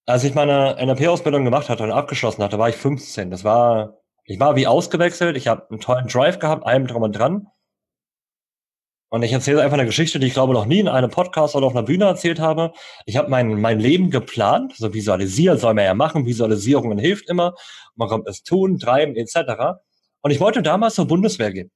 Als 0.05 0.25
ich 0.25 0.35
meine 0.35 0.75
NLP-Ausbildung 0.81 1.45
gemacht 1.45 1.69
hatte 1.69 1.83
und 1.83 1.91
abgeschlossen 1.91 2.43
hatte, 2.43 2.59
war 2.59 2.67
ich 2.67 2.75
15. 2.75 3.31
Das 3.31 3.45
war, 3.45 3.99
ich 4.25 4.39
war 4.39 4.55
wie 4.57 4.67
ausgewechselt, 4.67 5.37
ich 5.37 5.47
habe 5.47 5.69
einen 5.69 5.79
tollen 5.79 6.07
Drive 6.07 6.39
gehabt, 6.39 6.65
allem 6.65 6.87
drum 6.87 7.03
und 7.03 7.13
dran. 7.13 7.47
Und 9.09 9.23
ich 9.23 9.31
erzähle 9.31 9.61
einfach 9.61 9.77
eine 9.77 9.85
Geschichte, 9.85 10.19
die 10.19 10.27
ich 10.27 10.33
glaube 10.33 10.53
noch 10.53 10.65
nie 10.65 10.79
in 10.79 10.87
einem 10.89 11.09
Podcast 11.09 11.55
oder 11.55 11.67
auf 11.67 11.75
einer 11.75 11.83
Bühne 11.85 12.05
erzählt 12.05 12.39
habe. 12.39 12.73
Ich 13.05 13.15
habe 13.15 13.29
mein, 13.29 13.61
mein 13.61 13.79
Leben 13.79 14.09
geplant, 14.09 14.73
so 14.75 14.93
visualisieren 14.93 15.57
soll 15.57 15.75
man 15.75 15.85
ja 15.85 15.93
machen, 15.93 16.25
Visualisierungen 16.25 16.97
hilft 16.97 17.29
immer. 17.29 17.53
Man 17.95 18.09
kommt 18.09 18.27
es 18.27 18.43
tun, 18.43 18.79
treiben 18.79 19.15
etc. 19.15 19.77
Und 20.21 20.31
ich 20.31 20.39
wollte 20.39 20.63
damals 20.63 20.95
zur 20.95 21.07
Bundeswehr 21.07 21.53
gehen. 21.53 21.71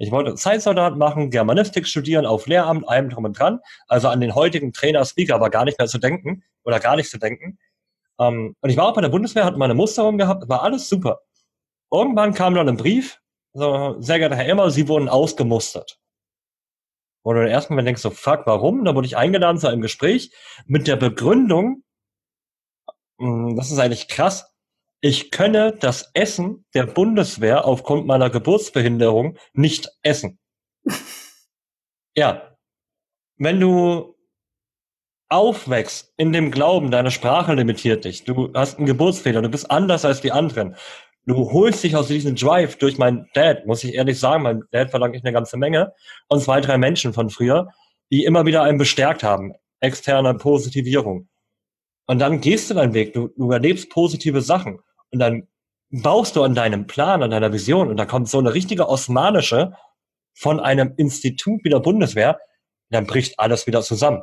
Ich 0.00 0.10
wollte 0.10 0.34
Zeitsoldat 0.34 0.96
machen, 0.96 1.30
Germanistik 1.30 1.86
studieren, 1.86 2.24
auf 2.24 2.46
Lehramt, 2.46 2.88
allem 2.88 3.10
drum 3.10 3.26
und 3.26 3.38
dran. 3.38 3.60
Also 3.86 4.08
an 4.08 4.22
den 4.22 4.34
heutigen 4.34 4.72
Trainer, 4.72 5.04
Speaker 5.04 5.34
aber 5.34 5.50
gar 5.50 5.66
nicht 5.66 5.78
mehr 5.78 5.88
zu 5.88 5.98
denken 5.98 6.42
oder 6.64 6.80
gar 6.80 6.96
nicht 6.96 7.10
zu 7.10 7.18
denken. 7.18 7.58
Ähm, 8.18 8.56
und 8.62 8.70
ich 8.70 8.78
war 8.78 8.88
auch 8.88 8.94
bei 8.94 9.02
der 9.02 9.10
Bundeswehr, 9.10 9.44
hatte 9.44 9.58
meine 9.58 9.74
Musterung 9.74 10.16
gehabt, 10.16 10.48
war 10.48 10.62
alles 10.62 10.88
super. 10.88 11.20
Irgendwann 11.92 12.32
kam 12.32 12.54
dann 12.54 12.66
ein 12.66 12.78
Brief, 12.78 13.20
so, 13.52 13.96
sehr 14.00 14.18
geehrter 14.18 14.36
Herr 14.36 14.48
Immer, 14.48 14.70
Sie 14.70 14.88
wurden 14.88 15.10
ausgemustert. 15.10 15.98
Wo 17.22 17.34
du 17.34 17.46
erstmal 17.46 17.84
denkst, 17.84 18.00
so, 18.00 18.08
fuck, 18.08 18.46
warum? 18.46 18.86
Da 18.86 18.94
wurde 18.94 19.06
ich 19.06 19.18
eingeladen 19.18 19.58
zu 19.58 19.68
einem 19.68 19.82
Gespräch 19.82 20.32
mit 20.64 20.86
der 20.86 20.96
Begründung, 20.96 21.82
hm, 23.18 23.54
das 23.54 23.70
ist 23.70 23.78
eigentlich 23.78 24.08
krass, 24.08 24.49
ich 25.00 25.30
könne 25.30 25.72
das 25.72 26.10
Essen 26.14 26.66
der 26.74 26.86
Bundeswehr 26.86 27.64
aufgrund 27.64 28.06
meiner 28.06 28.30
Geburtsbehinderung 28.30 29.38
nicht 29.54 29.88
essen. 30.02 30.38
ja. 32.16 32.56
Wenn 33.38 33.58
du 33.58 34.16
aufwächst 35.30 36.12
in 36.18 36.32
dem 36.32 36.50
Glauben, 36.50 36.90
deine 36.90 37.10
Sprache 37.10 37.54
limitiert 37.54 38.04
dich, 38.04 38.24
du 38.24 38.52
hast 38.52 38.76
einen 38.76 38.86
Geburtsfehler, 38.86 39.40
du 39.40 39.48
bist 39.48 39.70
anders 39.70 40.04
als 40.04 40.20
die 40.20 40.32
anderen, 40.32 40.76
du 41.24 41.50
holst 41.50 41.82
dich 41.82 41.96
aus 41.96 42.08
diesem 42.08 42.34
Drive 42.34 42.76
durch 42.76 42.98
meinen 42.98 43.30
Dad, 43.32 43.64
muss 43.66 43.84
ich 43.84 43.94
ehrlich 43.94 44.18
sagen, 44.18 44.42
mein 44.42 44.64
Dad 44.72 44.90
verlangt 44.90 45.16
ich 45.16 45.22
eine 45.24 45.32
ganze 45.32 45.56
Menge 45.56 45.94
und 46.28 46.42
zwei, 46.42 46.60
drei 46.60 46.76
Menschen 46.76 47.14
von 47.14 47.30
früher, 47.30 47.68
die 48.10 48.24
immer 48.24 48.44
wieder 48.44 48.62
einen 48.62 48.76
bestärkt 48.76 49.22
haben. 49.22 49.54
Externe 49.78 50.34
Positivierung. 50.34 51.28
Und 52.06 52.18
dann 52.18 52.42
gehst 52.42 52.68
du 52.68 52.74
deinen 52.74 52.92
Weg, 52.92 53.14
du, 53.14 53.28
du 53.28 53.50
erlebst 53.52 53.88
positive 53.88 54.42
Sachen 54.42 54.80
und 55.12 55.18
dann 55.18 55.48
baust 55.90 56.36
du 56.36 56.42
an 56.42 56.54
deinem 56.54 56.86
Plan, 56.86 57.22
an 57.22 57.30
deiner 57.30 57.52
Vision 57.52 57.88
und 57.88 57.96
da 57.96 58.06
kommt 58.06 58.28
so 58.28 58.38
eine 58.38 58.54
richtige 58.54 58.88
osmanische 58.88 59.74
von 60.34 60.60
einem 60.60 60.94
Institut 60.96 61.64
wie 61.64 61.70
der 61.70 61.80
Bundeswehr, 61.80 62.38
dann 62.90 63.06
bricht 63.06 63.38
alles 63.38 63.66
wieder 63.66 63.82
zusammen. 63.82 64.22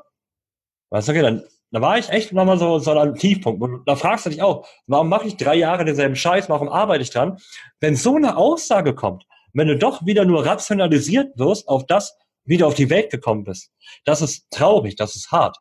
Weißt 0.90 1.08
du, 1.08 1.12
okay, 1.12 1.22
dann 1.22 1.44
da 1.72 1.82
war 1.82 1.98
ich 1.98 2.10
echt 2.10 2.32
nochmal 2.32 2.58
so, 2.58 2.80
so 2.80 2.92
an 2.92 2.98
einem 2.98 3.16
Tiefpunkt. 3.16 3.62
Und 3.62 3.86
da 3.86 3.96
fragst 3.96 4.26
du 4.26 4.30
dich 4.30 4.42
auch, 4.42 4.68
warum 4.88 5.10
mache 5.10 5.28
ich 5.28 5.36
drei 5.36 5.56
Jahre 5.56 5.84
denselben 5.84 6.16
Scheiß, 6.16 6.50
warum 6.50 6.70
arbeite 6.70 7.04
ich 7.04 7.10
dran? 7.10 7.38
Wenn 7.80 7.96
so 7.96 8.16
eine 8.16 8.38
Aussage 8.38 8.96
kommt, 8.96 9.26
wenn 9.54 9.68
du 9.68 9.78
doch 9.78 10.06
wieder 10.06 10.24
nur 10.24 10.46
rationalisiert 10.46 11.38
wirst 11.38 11.68
auf 11.68 11.86
das, 11.86 12.18
wie 12.46 12.58
du 12.58 12.66
auf 12.66 12.76
die 12.76 12.90
Welt 12.90 13.10
gekommen 13.10 13.44
bist, 13.44 13.72
das 14.06 14.22
ist 14.22 14.50
traurig, 14.50 14.96
das 14.96 15.16
ist 15.16 15.32
hart. 15.32 15.58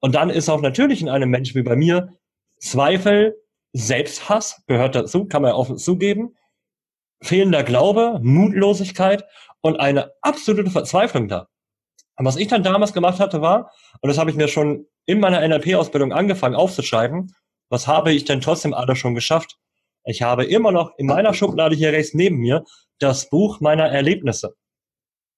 Und 0.00 0.14
dann 0.14 0.30
ist 0.30 0.48
auch 0.48 0.60
natürlich 0.60 1.00
in 1.00 1.08
einem 1.08 1.30
Menschen 1.30 1.56
wie 1.56 1.64
bei 1.64 1.74
mir 1.74 2.12
Zweifel, 2.60 3.36
Selbsthass 3.78 4.62
gehört 4.66 4.94
dazu, 4.94 5.26
kann 5.26 5.42
man 5.42 5.52
ja 5.52 5.56
offen 5.56 5.78
zugeben, 5.78 6.36
fehlender 7.22 7.62
Glaube, 7.62 8.18
Mutlosigkeit 8.22 9.24
und 9.60 9.78
eine 9.80 10.10
absolute 10.22 10.70
Verzweiflung 10.70 11.28
da. 11.28 11.48
Und 12.16 12.26
was 12.26 12.36
ich 12.36 12.48
dann 12.48 12.64
damals 12.64 12.92
gemacht 12.92 13.20
hatte, 13.20 13.40
war, 13.40 13.70
und 14.00 14.08
das 14.08 14.18
habe 14.18 14.30
ich 14.30 14.36
mir 14.36 14.48
schon 14.48 14.86
in 15.06 15.20
meiner 15.20 15.46
NLP-Ausbildung 15.46 16.12
angefangen 16.12 16.56
aufzuschreiben, 16.56 17.32
was 17.70 17.86
habe 17.86 18.12
ich 18.12 18.24
denn 18.24 18.40
trotzdem 18.40 18.74
alles 18.74 18.98
schon 18.98 19.14
geschafft? 19.14 19.56
Ich 20.04 20.22
habe 20.22 20.44
immer 20.44 20.72
noch 20.72 20.92
in 20.96 21.06
meiner 21.06 21.34
Schublade 21.34 21.76
hier 21.76 21.92
rechts 21.92 22.14
neben 22.14 22.38
mir 22.38 22.64
das 22.98 23.28
Buch 23.28 23.60
meiner 23.60 23.86
Erlebnisse. 23.86 24.56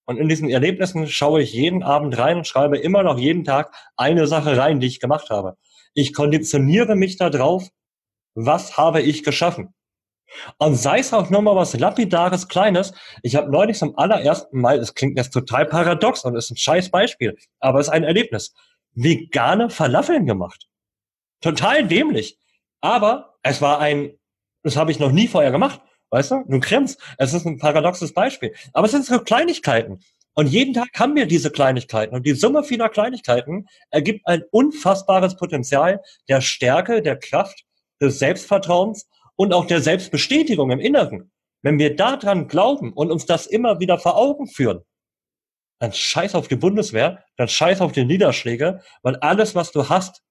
Und 0.06 0.16
in 0.16 0.28
diesen 0.28 0.48
Erlebnissen 0.48 1.06
schaue 1.08 1.42
ich 1.42 1.52
jeden 1.52 1.82
Abend 1.82 2.16
rein 2.16 2.38
und 2.38 2.46
schreibe 2.46 2.78
immer 2.78 3.02
noch 3.02 3.18
jeden 3.18 3.44
Tag 3.44 3.74
eine 3.96 4.26
Sache 4.26 4.56
rein, 4.56 4.80
die 4.80 4.86
ich 4.86 5.00
gemacht 5.00 5.28
habe. 5.30 5.56
Ich 5.92 6.14
konditioniere 6.14 6.96
mich 6.96 7.16
darauf, 7.16 7.68
was 8.34 8.76
habe 8.76 9.02
ich 9.02 9.22
geschaffen? 9.22 9.74
Und 10.58 10.76
sei 10.76 11.00
es 11.00 11.12
auch 11.12 11.30
nur 11.30 11.42
mal 11.42 11.56
was 11.56 11.76
Lapidares, 11.76 12.48
Kleines. 12.48 12.92
Ich 13.22 13.34
habe 13.34 13.50
neulich 13.50 13.78
zum 13.78 13.98
allerersten 13.98 14.60
Mal, 14.60 14.78
es 14.78 14.94
klingt 14.94 15.18
jetzt 15.18 15.32
total 15.32 15.66
paradox 15.66 16.24
und 16.24 16.36
ist 16.36 16.50
ein 16.50 16.56
scheiß 16.56 16.90
Beispiel, 16.90 17.36
aber 17.58 17.80
es 17.80 17.88
ist 17.88 17.92
ein 17.92 18.04
Erlebnis, 18.04 18.54
vegane 18.94 19.70
Falafeln 19.70 20.26
gemacht. 20.26 20.68
Total 21.40 21.86
dämlich. 21.86 22.38
Aber 22.80 23.34
es 23.42 23.60
war 23.60 23.80
ein, 23.80 24.12
das 24.62 24.76
habe 24.76 24.90
ich 24.90 24.98
noch 24.98 25.12
nie 25.12 25.28
vorher 25.28 25.50
gemacht. 25.50 25.80
Weißt 26.10 26.32
du? 26.32 26.44
Du 26.48 26.58
grinst. 26.60 27.00
Es 27.18 27.34
ist 27.34 27.46
ein 27.46 27.58
paradoxes 27.58 28.12
Beispiel. 28.12 28.54
Aber 28.72 28.86
es 28.86 28.92
sind 28.92 29.06
so 29.06 29.20
Kleinigkeiten. 29.20 30.00
Und 30.34 30.48
jeden 30.48 30.74
Tag 30.74 30.88
haben 30.98 31.14
wir 31.14 31.26
diese 31.26 31.50
Kleinigkeiten. 31.50 32.14
Und 32.14 32.26
die 32.26 32.32
Summe 32.32 32.64
vieler 32.64 32.88
Kleinigkeiten 32.88 33.66
ergibt 33.90 34.26
ein 34.26 34.42
unfassbares 34.50 35.36
Potenzial 35.36 36.02
der 36.28 36.40
Stärke, 36.40 37.02
der 37.02 37.18
Kraft 37.18 37.64
des 38.00 38.18
Selbstvertrauens 38.18 39.08
und 39.36 39.52
auch 39.52 39.66
der 39.66 39.80
Selbstbestätigung 39.80 40.70
im 40.70 40.80
Inneren. 40.80 41.30
Wenn 41.62 41.78
wir 41.78 41.96
daran 41.96 42.48
glauben 42.48 42.92
und 42.92 43.10
uns 43.10 43.26
das 43.26 43.46
immer 43.46 43.80
wieder 43.80 43.98
vor 43.98 44.16
Augen 44.16 44.46
führen, 44.46 44.82
dann 45.78 45.92
scheiß 45.92 46.34
auf 46.34 46.48
die 46.48 46.56
Bundeswehr, 46.56 47.24
dann 47.36 47.48
scheiß 47.48 47.80
auf 47.80 47.92
die 47.92 48.04
Niederschläge, 48.04 48.82
weil 49.02 49.16
alles, 49.16 49.54
was 49.54 49.72
du 49.72 49.88
hast 49.88 50.22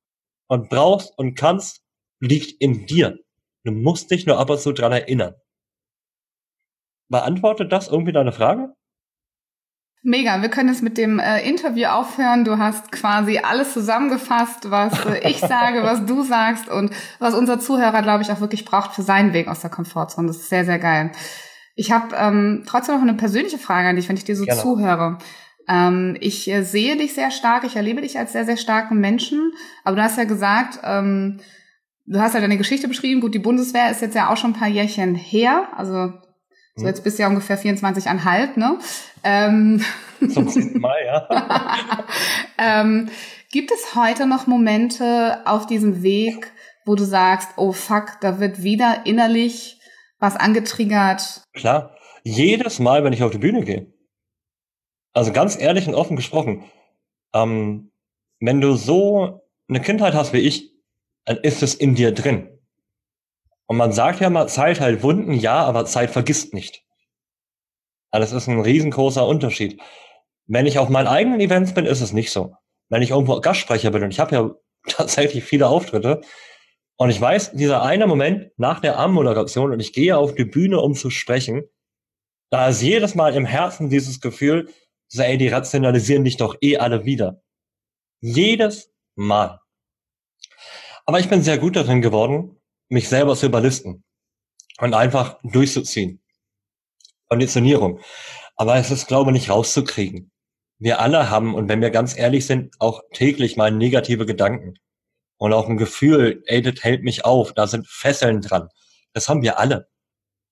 und 0.48 0.70
brauchst 0.70 1.18
und 1.18 1.36
kannst, 1.36 1.84
liegt 2.20 2.62
in 2.62 2.86
dir. 2.86 3.18
Du 3.64 3.72
musst 3.72 4.12
dich 4.12 4.26
nur 4.26 4.38
ab 4.38 4.50
und 4.50 4.60
zu 4.60 4.72
dran 4.74 4.92
erinnern. 4.92 5.36
Beantwortet 7.10 7.72
das 7.72 7.88
irgendwie 7.88 8.12
deine 8.12 8.32
Frage? 8.32 8.76
Mega, 10.02 10.42
wir 10.42 10.50
können 10.50 10.70
jetzt 10.70 10.82
mit 10.82 10.98
dem 10.98 11.20
äh, 11.20 11.42
Interview 11.48 11.88
aufhören. 11.88 12.46
Du 12.46 12.58
hast 12.58 12.92
quasi 12.92 13.40
alles 13.40 13.74
zusammengefasst, 13.74 14.72
was 14.72 14.94
äh, 15.06 15.30
ich 15.30 15.40
sage, 15.40 15.84
was 15.84 16.06
du 16.06 16.24
sagst 16.24 16.70
und 16.70 16.92
was 17.20 17.34
unser 17.34 17.60
Zuhörer, 17.60 18.02
glaube 18.02 18.24
ich, 18.24 18.32
auch 18.32 18.40
wirklich 18.40 18.64
braucht 18.64 18.94
für 18.94 19.02
seinen 19.02 19.34
Weg 19.34 19.50
aus 19.50 19.60
der 19.60 19.70
Komfortzone. 19.70 20.28
Das 20.28 20.38
ist 20.38 20.50
sehr, 20.50 20.64
sehr 20.64 20.80
geil. 20.80 21.12
Ich 21.76 21.92
habe 21.92 22.16
ähm, 22.16 22.64
trotzdem 22.66 22.96
noch 22.96 23.02
eine 23.02 23.16
persönliche 23.16 23.58
Frage 23.58 23.90
an 23.90 23.98
dich, 23.98 24.08
wenn 24.08 24.18
ich 24.18 24.24
dir 24.24 24.38
so 24.38 24.46
Gerne. 24.46 24.62
zuhöre. 24.62 25.18
Ähm, 25.68 26.16
ich 26.22 26.50
äh, 26.50 26.64
sehe 26.64 26.96
dich 26.96 27.14
sehr 27.14 27.32
stark, 27.32 27.66
ich 27.66 27.76
erlebe 27.76 28.02
dich 28.02 28.18
als 28.18 28.32
sehr, 28.32 28.46
sehr 28.46 28.58
starken 28.58 29.00
Menschen, 29.00 29.52
aber 29.84 29.98
du 29.98 30.04
hast 30.04 30.18
ja 30.18 30.24
gesagt, 30.24 30.80
ähm, 30.84 31.42
du 32.06 32.20
hast 32.20 32.34
ja 32.36 32.42
deine 32.42 32.58
Geschichte 32.58 32.88
beschrieben. 32.88 33.22
Gut, 33.22 33.34
die 33.36 33.40
Bundeswehr 33.40 33.92
ist 33.92 34.02
jetzt 34.02 34.16
ja 34.16 34.32
auch 34.32 34.38
schon 34.38 34.52
ein 34.52 34.60
paar 34.60 34.70
Jährchen 34.70 35.16
her, 35.16 35.68
also 35.76 36.14
so, 36.80 36.86
jetzt 36.86 37.04
bist 37.04 37.18
du 37.18 37.24
ja 37.24 37.30
ungefähr 37.30 37.60
24,5, 37.60 38.58
ne? 38.58 38.80
Ähm. 39.24 39.84
Zum 40.34 40.48
zehnten 40.50 40.80
Mal, 40.80 40.98
ja. 41.06 42.06
ähm, 42.58 43.10
gibt 43.52 43.72
es 43.72 43.96
heute 43.96 44.28
noch 44.28 44.48
Momente 44.48 45.42
auf 45.46 45.66
diesem 45.66 46.04
Weg, 46.04 46.52
wo 46.86 46.96
du 46.96 47.04
sagst, 47.04 47.50
oh 47.58 47.72
fuck, 47.72 48.18
da 48.22 48.40
wird 48.40 48.64
wieder 48.64 49.06
innerlich 49.06 49.80
was 50.20 50.36
angetriggert? 50.36 51.44
Klar. 51.54 51.96
Jedes 52.24 52.80
Mal, 52.80 53.04
wenn 53.04 53.14
ich 53.14 53.24
auf 53.24 53.32
die 53.32 53.38
Bühne 53.38 53.64
gehe. 53.64 53.94
Also 55.14 55.32
ganz 55.32 55.60
ehrlich 55.60 55.88
und 55.88 55.96
offen 55.96 56.16
gesprochen, 56.16 56.66
ähm, 57.34 57.92
wenn 58.40 58.62
du 58.62 58.76
so 58.76 59.42
eine 59.68 59.82
Kindheit 59.82 60.14
hast 60.14 60.34
wie 60.34 60.40
ich, 60.40 60.74
dann 61.26 61.38
ist 61.38 61.64
es 61.64 61.76
in 61.76 61.96
dir 61.96 62.12
drin. 62.12 62.59
Und 63.70 63.78
man 63.78 63.92
sagt 63.92 64.20
ja 64.20 64.32
mal, 64.32 64.48
Zeit 64.48 64.80
heilt 64.80 65.04
Wunden, 65.04 65.32
ja, 65.32 65.64
aber 65.64 65.86
Zeit 65.86 66.10
vergisst 66.10 66.56
nicht. 66.56 66.84
Also 68.10 68.26
das 68.26 68.44
ist 68.44 68.50
ein 68.50 68.60
riesengroßer 68.60 69.26
Unterschied. 69.28 69.80
Wenn 70.48 70.66
ich 70.66 70.80
auf 70.80 70.90
meinen 70.90 71.06
eigenen 71.06 71.40
Events 71.40 71.76
bin, 71.76 71.86
ist 71.86 72.02
es 72.02 72.12
nicht 72.12 72.32
so. 72.32 72.56
Wenn 72.90 73.04
ich 73.04 73.12
irgendwo 73.12 73.40
Gastsprecher 73.40 73.92
bin 73.92 74.02
und 74.02 74.10
ich 74.10 74.20
habe 74.20 74.36
ja 74.36 74.52
tatsächlich 74.88 75.44
viele 75.44 75.68
Auftritte. 75.68 76.22
Und 76.98 77.12
ich 77.12 77.22
weiß, 77.22 77.52
dieser 77.54 77.84
eine 77.84 78.08
Moment 78.08 78.52
nach 78.58 78.80
der 78.80 78.98
Armmoderation 78.98 79.72
und 79.72 79.80
ich 79.80 79.94
gehe 79.94 80.18
auf 80.18 80.34
die 80.34 80.46
Bühne, 80.46 80.80
um 80.80 80.96
zu 80.96 81.12
sprechen, 81.12 81.62
da 82.50 82.70
ist 82.70 82.82
jedes 82.82 83.14
Mal 83.14 83.36
im 83.36 83.46
Herzen 83.46 83.92
dieses 83.92 84.20
Gefühl, 84.20 84.70
so, 85.10 85.22
ey, 85.22 85.38
die 85.38 85.48
rationalisieren 85.48 86.24
dich 86.24 86.38
doch 86.38 86.58
eh 86.62 86.78
alle 86.78 87.06
wieder. 87.06 87.44
Jedes 88.20 88.92
Mal. 89.16 89.62
Aber 91.06 91.20
ich 91.20 91.30
bin 91.30 91.44
sehr 91.44 91.60
gut 91.60 91.76
darin 91.76 92.02
geworden, 92.02 92.59
mich 92.90 93.08
selber 93.08 93.36
zu 93.36 93.46
überlisten 93.46 94.04
und 94.80 94.94
einfach 94.94 95.40
durchzuziehen. 95.44 96.22
Konditionierung. 97.28 98.00
Aber 98.56 98.76
es 98.76 98.92
ist, 98.92 99.08
glaube 99.08 99.32
ich, 99.32 99.34
nicht 99.34 99.50
rauszukriegen. 99.50 100.32
Wir 100.80 101.00
alle 101.00 101.30
haben, 101.30 101.56
und 101.56 101.70
wenn 101.70 101.82
wir 101.82 101.92
ganz 101.92 102.18
ehrlich 102.18 102.46
sind, 102.46 102.76
auch 102.80 103.02
täglich 103.14 103.58
mal 103.58 103.72
negative 103.72 104.26
Gedanken. 104.26 104.76
Und 105.38 105.54
auch 105.54 105.70
ein 105.70 105.78
Gefühl, 105.78 106.44
ey, 106.48 106.62
das 106.62 106.84
hält 106.84 107.04
mich 107.04 107.24
auf, 107.24 107.54
da 107.54 107.68
sind 107.68 107.88
Fesseln 107.88 108.42
dran. 108.42 108.68
Das 109.14 109.30
haben 109.30 109.42
wir 109.42 109.60
alle. 109.60 109.88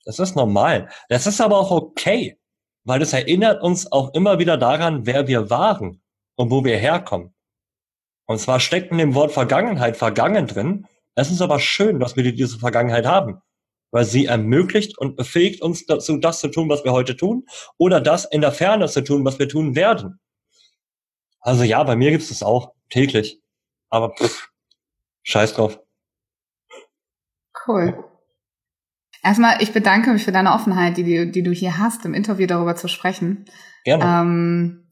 Das 0.05 0.19
ist 0.19 0.35
normal. 0.35 0.89
Das 1.09 1.27
ist 1.27 1.41
aber 1.41 1.57
auch 1.57 1.71
okay, 1.71 2.39
weil 2.85 2.99
das 2.99 3.11
erinnert 3.11 3.61
uns 3.61 3.91
auch 3.91 4.13
immer 4.13 4.39
wieder 4.39 4.57
daran, 4.57 5.05
wer 5.05 5.27
wir 5.27 5.49
waren 5.49 6.01
und 6.35 6.51
wo 6.51 6.63
wir 6.63 6.77
herkommen. 6.77 7.33
Und 8.25 8.39
zwar 8.39 8.61
steckt 8.61 8.91
in 8.91 8.97
dem 8.97 9.15
Wort 9.15 9.33
Vergangenheit 9.33 9.97
vergangen 9.97 10.47
drin. 10.47 10.87
Es 11.17 11.31
ist 11.31 11.41
aber 11.41 11.59
schön, 11.59 11.99
dass 11.99 12.15
wir 12.15 12.31
diese 12.31 12.59
Vergangenheit 12.59 13.05
haben 13.05 13.41
weil 13.91 14.05
sie 14.05 14.25
ermöglicht 14.25 14.97
und 14.97 15.15
befähigt 15.15 15.61
uns 15.61 15.85
dazu, 15.85 16.17
das 16.17 16.39
zu 16.39 16.49
tun, 16.49 16.69
was 16.69 16.83
wir 16.83 16.91
heute 16.91 17.15
tun, 17.15 17.45
oder 17.77 18.01
das 18.01 18.25
in 18.25 18.41
der 18.41 18.51
Ferne 18.51 18.87
zu 18.87 19.03
tun, 19.03 19.25
was 19.25 19.39
wir 19.39 19.47
tun 19.47 19.75
werden. 19.75 20.19
Also 21.39 21.63
ja, 21.63 21.83
bei 21.83 21.95
mir 21.95 22.11
gibt 22.11 22.23
es 22.23 22.29
das 22.29 22.43
auch 22.43 22.73
täglich. 22.89 23.41
Aber 23.89 24.13
pff, 24.13 24.49
scheiß 25.23 25.53
drauf. 25.53 25.79
Cool. 27.65 28.03
Erstmal, 29.23 29.61
ich 29.61 29.73
bedanke 29.73 30.11
mich 30.11 30.23
für 30.23 30.31
deine 30.31 30.53
Offenheit, 30.53 30.97
die, 30.97 31.03
die, 31.03 31.31
die 31.31 31.43
du 31.43 31.51
hier 31.51 31.77
hast, 31.77 32.05
im 32.05 32.13
Interview 32.13 32.47
darüber 32.47 32.75
zu 32.75 32.87
sprechen. 32.87 33.45
Gerne. 33.83 34.03
Ähm, 34.03 34.86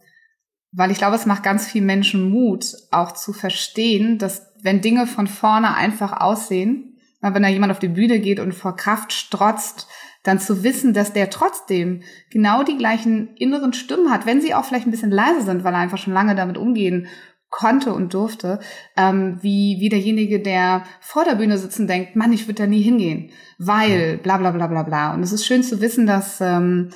weil 0.76 0.92
ich 0.92 0.98
glaube, 0.98 1.16
es 1.16 1.26
macht 1.26 1.44
ganz 1.44 1.68
viel 1.68 1.82
Menschen 1.82 2.30
Mut, 2.30 2.66
auch 2.92 3.14
zu 3.14 3.34
verstehen, 3.34 4.18
dass 4.18 4.52
wenn 4.62 4.82
Dinge 4.82 5.08
von 5.08 5.28
vorne 5.28 5.76
einfach 5.76 6.20
aussehen, 6.20 6.98
wenn 7.22 7.42
da 7.42 7.50
jemand 7.50 7.72
auf 7.72 7.80
die 7.80 7.88
Bühne 7.88 8.20
geht 8.20 8.40
und 8.40 8.54
vor 8.54 8.76
Kraft 8.76 9.12
strotzt, 9.12 9.88
dann 10.22 10.40
zu 10.40 10.64
wissen, 10.64 10.94
dass 10.94 11.14
der 11.14 11.30
trotzdem 11.30 12.02
genau 12.30 12.64
die 12.64 12.78
gleichen 12.78 13.36
inneren 13.36 13.74
Stimmen 13.74 14.12
hat, 14.12 14.26
wenn 14.26 14.42
sie 14.42 14.54
auch 14.54 14.66
vielleicht 14.66 14.86
ein 14.86 14.92
bisschen 14.92 15.12
leise 15.12 15.42
sind, 15.42 15.64
weil 15.64 15.74
er 15.74 15.80
einfach 15.80 15.98
schon 15.98 16.14
lange 16.14 16.36
damit 16.36 16.58
umgehen 16.58 17.08
konnte 17.50 17.94
und 17.94 18.14
durfte, 18.14 18.60
ähm, 18.98 19.38
wie, 19.42 19.78
wie 19.80 19.90
derjenige, 19.90 20.40
der 20.42 20.84
vor 21.00 21.24
der 21.24 21.36
Bühne 21.36 21.58
sitzen 21.58 21.88
denkt, 21.88 22.16
Mann, 22.16 22.34
ich 22.34 22.48
würde 22.48 22.64
da 22.64 22.68
nie 22.68 22.82
hingehen, 22.82 23.32
weil 23.58 24.18
bla 24.18 24.38
bla 24.38 24.52
bla 24.52 24.68
bla 24.68 24.84
bla. 24.84 25.14
Und 25.14 25.24
es 25.24 25.32
ist 25.32 25.46
schön 25.46 25.64
zu 25.64 25.80
wissen, 25.80 26.06
dass, 26.06 26.42
ähm, 26.42 26.90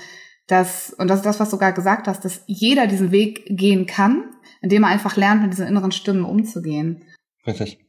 dass 0.49 0.91
und 0.93 1.07
das 1.07 1.19
ist 1.19 1.25
das, 1.25 1.39
was 1.39 1.51
du 1.51 1.57
gerade 1.57 1.75
gesagt 1.75 2.07
hast, 2.07 2.25
dass 2.25 2.43
jeder 2.47 2.87
diesen 2.87 3.11
Weg 3.11 3.45
gehen 3.49 3.85
kann, 3.85 4.25
indem 4.61 4.83
er 4.83 4.89
einfach 4.89 5.15
lernt, 5.15 5.43
mit 5.43 5.51
diesen 5.51 5.67
inneren 5.67 5.91
Stimmen 5.91 6.25
umzugehen. 6.25 7.05
Richtig. 7.45 7.79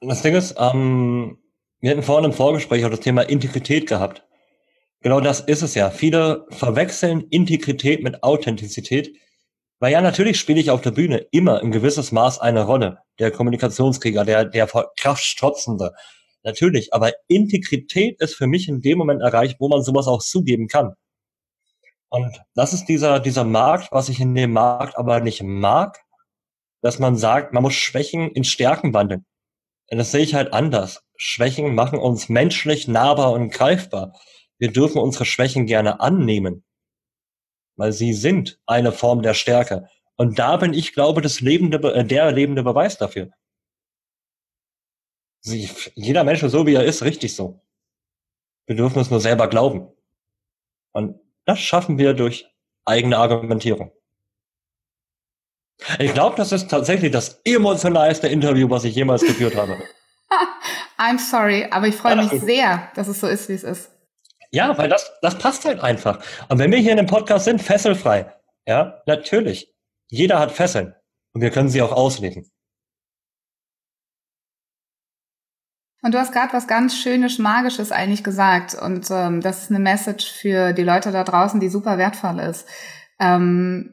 Und 0.00 0.10
das 0.10 0.22
Ding 0.22 0.34
ist, 0.34 0.54
ähm, 0.58 1.38
wir 1.80 1.90
hatten 1.90 2.02
vorhin 2.02 2.26
im 2.26 2.32
Vorgespräch 2.32 2.84
auch 2.84 2.90
das 2.90 3.00
Thema 3.00 3.22
Integrität 3.22 3.88
gehabt. 3.88 4.26
Genau 5.00 5.20
das 5.20 5.40
ist 5.40 5.62
es 5.62 5.74
ja. 5.74 5.90
Viele 5.90 6.46
verwechseln 6.50 7.22
Integrität 7.30 8.02
mit 8.02 8.22
Authentizität. 8.22 9.16
Weil 9.78 9.92
ja, 9.92 10.00
natürlich 10.00 10.38
spiele 10.38 10.60
ich 10.60 10.70
auf 10.70 10.80
der 10.80 10.90
Bühne 10.90 11.26
immer 11.30 11.60
ein 11.62 11.70
gewisses 11.70 12.12
Maß 12.12 12.40
eine 12.40 12.64
Rolle. 12.64 12.98
Der 13.18 13.30
Kommunikationskrieger, 13.30 14.24
der, 14.24 14.44
der 14.44 14.68
Kraftstrotzende. 14.98 15.92
Natürlich. 16.42 16.92
Aber 16.92 17.12
Integrität 17.28 18.20
ist 18.20 18.34
für 18.34 18.46
mich 18.46 18.68
in 18.68 18.80
dem 18.80 18.98
Moment 18.98 19.22
erreicht, 19.22 19.56
wo 19.60 19.68
man 19.68 19.82
sowas 19.82 20.06
auch 20.06 20.22
zugeben 20.22 20.68
kann. 20.68 20.94
Und 22.08 22.40
das 22.54 22.72
ist 22.72 22.86
dieser, 22.86 23.20
dieser 23.20 23.44
Markt, 23.44 23.90
was 23.92 24.08
ich 24.08 24.20
in 24.20 24.34
dem 24.34 24.52
Markt 24.52 24.96
aber 24.96 25.20
nicht 25.20 25.42
mag, 25.42 26.02
dass 26.82 26.98
man 26.98 27.16
sagt, 27.16 27.52
man 27.52 27.62
muss 27.62 27.74
Schwächen 27.74 28.30
in 28.30 28.44
Stärken 28.44 28.94
wandeln. 28.94 29.26
Das 29.88 30.12
sehe 30.12 30.22
ich 30.22 30.34
halt 30.34 30.52
anders. 30.52 31.02
Schwächen 31.16 31.74
machen 31.74 31.98
uns 31.98 32.28
menschlich 32.28 32.88
nahbar 32.88 33.32
und 33.32 33.50
greifbar. 33.50 34.18
Wir 34.58 34.72
dürfen 34.72 34.98
unsere 35.00 35.24
Schwächen 35.24 35.66
gerne 35.66 36.00
annehmen, 36.00 36.64
weil 37.76 37.92
sie 37.92 38.12
sind 38.12 38.60
eine 38.66 38.92
Form 38.92 39.22
der 39.22 39.34
Stärke. 39.34 39.88
Und 40.16 40.38
da 40.38 40.56
bin 40.56 40.72
ich, 40.72 40.92
glaube, 40.92 41.20
das 41.20 41.40
lebende, 41.40 41.78
äh, 41.92 42.04
der 42.04 42.32
lebende 42.32 42.62
Beweis 42.62 42.98
dafür. 42.98 43.30
Sie, 45.40 45.70
jeder 45.94 46.24
Mensch 46.24 46.42
ist 46.42 46.52
so, 46.52 46.66
wie 46.66 46.74
er 46.74 46.84
ist, 46.84 47.02
richtig 47.02 47.34
so. 47.34 47.60
Wir 48.66 48.76
dürfen 48.76 48.98
es 48.98 49.10
nur 49.10 49.20
selber 49.20 49.48
glauben. 49.48 49.88
Und 50.92 51.20
das 51.46 51.58
schaffen 51.60 51.98
wir 51.98 52.12
durch 52.12 52.46
eigene 52.84 53.16
Argumentierung. 53.16 53.92
Ich 55.98 56.12
glaube, 56.14 56.36
das 56.36 56.52
ist 56.52 56.70
tatsächlich 56.70 57.12
das 57.12 57.40
emotionalste 57.44 58.28
Interview, 58.28 58.68
was 58.70 58.84
ich 58.84 58.94
jemals 58.94 59.22
geführt 59.22 59.56
habe. 59.56 59.78
I'm 60.98 61.18
sorry, 61.18 61.66
aber 61.70 61.86
ich 61.86 61.94
freue 61.94 62.16
mich 62.16 62.30
sehr, 62.40 62.90
dass 62.94 63.08
es 63.08 63.20
so 63.20 63.26
ist, 63.26 63.48
wie 63.48 63.54
es 63.54 63.62
ist. 63.62 63.90
Ja, 64.50 64.76
weil 64.78 64.88
das, 64.88 65.12
das 65.20 65.38
passt 65.38 65.64
halt 65.64 65.80
einfach. 65.80 66.20
Und 66.48 66.58
wenn 66.58 66.70
wir 66.70 66.78
hier 66.78 66.92
in 66.92 66.96
dem 66.96 67.06
Podcast 67.06 67.44
sind, 67.44 67.60
fesselfrei. 67.60 68.32
Ja, 68.66 69.02
natürlich. 69.06 69.74
Jeder 70.08 70.38
hat 70.38 70.52
Fesseln. 70.52 70.94
Und 71.32 71.42
wir 71.42 71.50
können 71.50 71.68
sie 71.68 71.82
auch 71.82 71.92
ausleben. 71.92 72.50
Und 76.06 76.14
du 76.14 76.20
hast 76.20 76.30
gerade 76.30 76.52
was 76.52 76.68
ganz 76.68 76.96
Schönes, 76.96 77.40
Magisches 77.40 77.90
eigentlich 77.90 78.22
gesagt. 78.22 78.76
Und 78.80 79.08
ähm, 79.10 79.40
das 79.40 79.64
ist 79.64 79.70
eine 79.70 79.80
Message 79.80 80.30
für 80.30 80.72
die 80.72 80.84
Leute 80.84 81.10
da 81.10 81.24
draußen, 81.24 81.58
die 81.58 81.68
super 81.68 81.98
wertvoll 81.98 82.38
ist. 82.38 82.64
Ähm, 83.18 83.92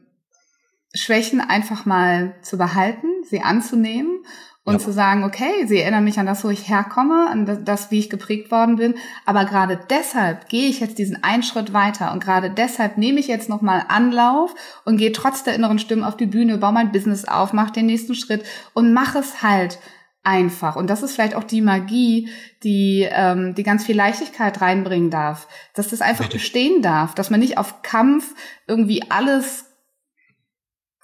Schwächen 0.94 1.40
einfach 1.40 1.86
mal 1.86 2.36
zu 2.40 2.56
behalten, 2.56 3.08
sie 3.28 3.40
anzunehmen 3.40 4.20
und 4.62 4.74
ja. 4.74 4.78
zu 4.78 4.92
sagen, 4.92 5.24
okay, 5.24 5.66
sie 5.66 5.80
erinnern 5.80 6.04
mich 6.04 6.20
an 6.20 6.26
das, 6.26 6.44
wo 6.44 6.50
ich 6.50 6.68
herkomme, 6.68 7.28
an 7.28 7.64
das, 7.64 7.90
wie 7.90 7.98
ich 7.98 8.10
geprägt 8.10 8.52
worden 8.52 8.76
bin, 8.76 8.94
aber 9.26 9.44
gerade 9.44 9.80
deshalb 9.90 10.48
gehe 10.48 10.68
ich 10.68 10.78
jetzt 10.78 10.98
diesen 10.98 11.24
einen 11.24 11.42
Schritt 11.42 11.72
weiter 11.72 12.12
und 12.12 12.22
gerade 12.22 12.48
deshalb 12.48 12.96
nehme 12.96 13.18
ich 13.18 13.26
jetzt 13.26 13.48
nochmal 13.48 13.86
Anlauf 13.88 14.54
und 14.84 14.98
gehe 14.98 15.10
trotz 15.10 15.42
der 15.42 15.56
inneren 15.56 15.80
Stimmen 15.80 16.04
auf 16.04 16.16
die 16.16 16.26
Bühne, 16.26 16.58
baue 16.58 16.72
mein 16.72 16.92
Business 16.92 17.24
auf, 17.24 17.52
mache 17.52 17.72
den 17.72 17.86
nächsten 17.86 18.14
Schritt 18.14 18.44
und 18.72 18.92
mache 18.92 19.18
es 19.18 19.42
halt 19.42 19.80
einfach. 20.24 20.76
Und 20.76 20.88
das 20.88 21.02
ist 21.02 21.14
vielleicht 21.14 21.34
auch 21.34 21.44
die 21.44 21.60
Magie, 21.60 22.30
die, 22.62 23.06
ähm, 23.10 23.54
die 23.54 23.62
ganz 23.62 23.84
viel 23.84 23.96
Leichtigkeit 23.96 24.60
reinbringen 24.60 25.10
darf. 25.10 25.46
Dass 25.74 25.88
das 25.88 26.00
einfach 26.00 26.28
bestehen 26.28 26.82
darf, 26.82 27.14
dass 27.14 27.30
man 27.30 27.40
nicht 27.40 27.58
auf 27.58 27.82
Kampf 27.82 28.34
irgendwie 28.66 29.10
alles 29.10 29.66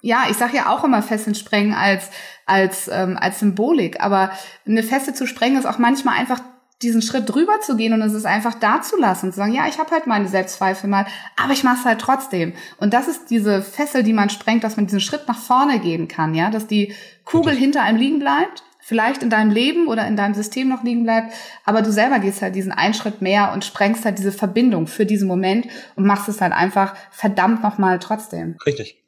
ja, 0.03 0.25
ich 0.31 0.37
sage 0.37 0.57
ja 0.57 0.69
auch 0.69 0.83
immer 0.83 1.03
Fesseln 1.03 1.35
sprengen 1.35 1.75
als 1.75 2.09
als 2.47 2.89
ähm, 2.91 3.19
als 3.21 3.39
Symbolik, 3.39 4.01
aber 4.01 4.31
eine 4.65 4.81
Feste 4.81 5.13
zu 5.13 5.27
sprengen 5.27 5.59
ist 5.59 5.67
auch 5.67 5.77
manchmal 5.77 6.17
einfach 6.17 6.41
diesen 6.81 7.01
Schritt 7.01 7.29
drüber 7.29 7.61
zu 7.61 7.75
gehen 7.75 7.93
und 7.93 8.01
es 8.01 8.13
ist 8.13 8.25
einfach 8.25 8.55
da 8.55 8.81
zu 8.81 8.97
lassen 8.97 9.31
zu 9.31 9.37
sagen, 9.37 9.53
ja, 9.53 9.67
ich 9.67 9.77
habe 9.77 9.91
halt 9.91 10.07
meine 10.07 10.27
Selbstzweifel 10.27 10.89
mal, 10.89 11.05
aber 11.37 11.53
ich 11.53 11.63
mache 11.63 11.77
es 11.79 11.85
halt 11.85 12.01
trotzdem. 12.01 12.53
Und 12.77 12.93
das 12.93 13.07
ist 13.07 13.29
diese 13.29 13.61
Fessel, 13.61 14.01
die 14.03 14.13
man 14.13 14.31
sprengt, 14.31 14.63
dass 14.63 14.77
man 14.77 14.87
diesen 14.87 14.99
Schritt 14.99 15.27
nach 15.27 15.37
vorne 15.37 15.79
gehen 15.79 16.07
kann, 16.07 16.33
ja, 16.33 16.49
dass 16.49 16.67
die 16.67 16.93
Kugel 17.23 17.53
hinter 17.53 17.83
einem 17.83 17.99
liegen 17.99 18.19
bleibt, 18.19 18.63
vielleicht 18.81 19.23
in 19.23 19.29
deinem 19.29 19.51
Leben 19.51 19.87
oder 19.87 20.07
in 20.07 20.17
deinem 20.17 20.33
System 20.33 20.67
noch 20.67 20.83
liegen 20.83 21.03
bleibt, 21.03 21.33
aber 21.65 21.81
du 21.81 21.91
selber 21.91 22.19
gehst 22.19 22.41
halt 22.41 22.55
diesen 22.55 22.71
einen 22.71 22.93
Schritt 22.93 23.21
mehr 23.21 23.51
und 23.53 23.63
sprengst 23.63 24.03
halt 24.03 24.17
diese 24.17 24.31
Verbindung 24.31 24.87
für 24.87 25.05
diesen 25.05 25.27
Moment 25.27 25.67
und 25.95 26.05
machst 26.05 26.27
es 26.27 26.41
halt 26.41 26.53
einfach 26.53 26.95
verdammt 27.11 27.63
nochmal 27.63 27.99
trotzdem. 27.99 28.57
Richtig. 28.65 29.03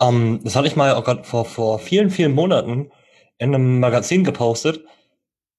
Ähm, 0.00 0.40
das 0.42 0.56
hatte 0.56 0.66
ich 0.66 0.76
mal 0.76 0.96
oh 0.96 1.02
Gott, 1.02 1.26
vor, 1.26 1.44
vor 1.44 1.78
vielen, 1.78 2.10
vielen 2.10 2.32
Monaten 2.32 2.90
in 3.38 3.54
einem 3.54 3.80
Magazin 3.80 4.24
gepostet. 4.24 4.84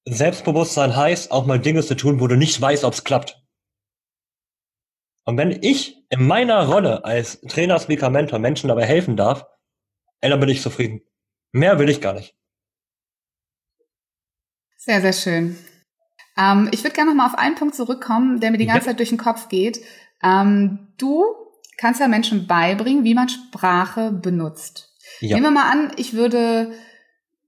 Selbstbewusstsein 0.06 0.96
heißt, 0.96 1.32
auch 1.32 1.46
mal 1.46 1.60
Dinge 1.60 1.84
zu 1.84 1.96
tun, 1.96 2.20
wo 2.20 2.28
du 2.28 2.36
nicht 2.36 2.60
weißt, 2.60 2.84
ob 2.84 2.94
es 2.94 3.04
klappt. 3.04 3.42
Und 5.26 5.38
wenn 5.38 5.60
ich 5.62 6.04
in 6.10 6.26
meiner 6.26 6.66
Rolle 6.66 7.06
als 7.06 7.40
Trainer, 7.42 7.80
Speaker, 7.80 8.10
Mentor 8.10 8.40
Menschen 8.40 8.68
dabei 8.68 8.86
helfen 8.86 9.16
darf, 9.16 9.46
ey, 10.22 10.30
dann 10.30 10.40
bin 10.40 10.50
ich 10.50 10.62
zufrieden. 10.62 11.02
Mehr 11.52 11.78
will 11.78 11.90
ich 11.90 12.02
gar 12.02 12.14
nicht. 12.14 12.36
Sehr, 14.80 15.02
sehr 15.02 15.14
schön. 15.14 15.58
Ähm, 16.38 16.70
ich 16.72 16.84
würde 16.84 16.96
gerne 16.96 17.12
noch 17.12 17.18
mal 17.18 17.28
auf 17.28 17.38
einen 17.38 17.56
Punkt 17.56 17.76
zurückkommen, 17.76 18.40
der 18.40 18.52
mir 18.52 18.58
die 18.58 18.66
ganze 18.66 18.86
ja. 18.86 18.92
Zeit 18.92 19.00
durch 19.00 19.10
den 19.10 19.18
Kopf 19.18 19.50
geht. 19.50 19.82
Ähm, 20.24 20.88
du 20.98 21.26
kannst 21.78 22.00
ja 22.00 22.08
Menschen 22.08 22.48
beibringen, 22.48 23.04
wie 23.04 23.14
man 23.14 23.28
Sprache 23.28 24.12
benutzt. 24.12 24.96
Ja. 25.20 25.36
Nehmen 25.36 25.48
wir 25.48 25.62
mal 25.62 25.70
an, 25.70 25.92
ich 25.98 26.14
würde 26.14 26.72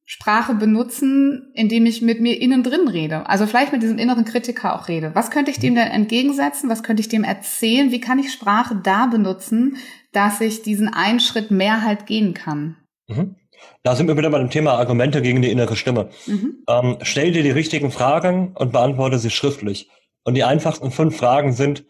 Sprache 0.06 0.56
benutzen, 0.56 1.54
indem 1.54 1.86
ich 1.86 2.02
mit 2.02 2.20
mir 2.20 2.42
innen 2.42 2.64
drin 2.64 2.90
rede. 2.90 3.30
Also 3.30 3.48
vielleicht 3.48 3.72
mit 3.72 3.82
diesem 3.82 3.98
inneren 3.98 4.26
Kritiker 4.26 4.76
auch 4.76 4.90
rede. 4.90 5.12
Was 5.16 5.32
könnte 5.32 5.52
ich 5.52 5.60
dem 5.60 5.74
denn 5.74 5.88
entgegensetzen? 5.88 6.70
Was 6.70 6.84
könnte 6.84 7.00
ich 7.00 7.08
dem 7.08 7.24
erzählen? 7.24 7.92
Wie 7.92 8.02
kann 8.02 8.20
ich 8.20 8.34
Sprache 8.34 8.76
da 8.76 9.06
benutzen, 9.06 9.78
dass 10.12 10.42
ich 10.42 10.64
diesen 10.64 10.90
einen 10.90 11.22
Schritt 11.22 11.50
mehr 11.50 11.82
halt 11.82 12.08
gehen 12.08 12.34
kann? 12.34 12.76
Mhm. 13.08 13.38
Da 13.84 13.96
sind 13.96 14.08
wir 14.08 14.18
wieder 14.18 14.30
bei 14.30 14.40
dem 14.40 14.50
Thema 14.50 14.74
Argumente 14.74 15.22
gegen 15.22 15.42
die 15.42 15.52
innere 15.52 15.76
Stimme. 15.76 16.10
Mhm. 16.26 16.64
Ähm, 16.68 16.98
stell 17.02 17.32
dir 17.32 17.44
die 17.44 17.52
richtigen 17.52 17.92
Fragen 17.92 18.54
und 18.56 18.72
beantworte 18.72 19.20
sie 19.20 19.30
schriftlich. 19.30 19.90
Und 20.24 20.36
die 20.36 20.44
einfachsten 20.44 20.92
fünf 20.92 21.18
Fragen 21.18 21.54
sind, 21.54 21.86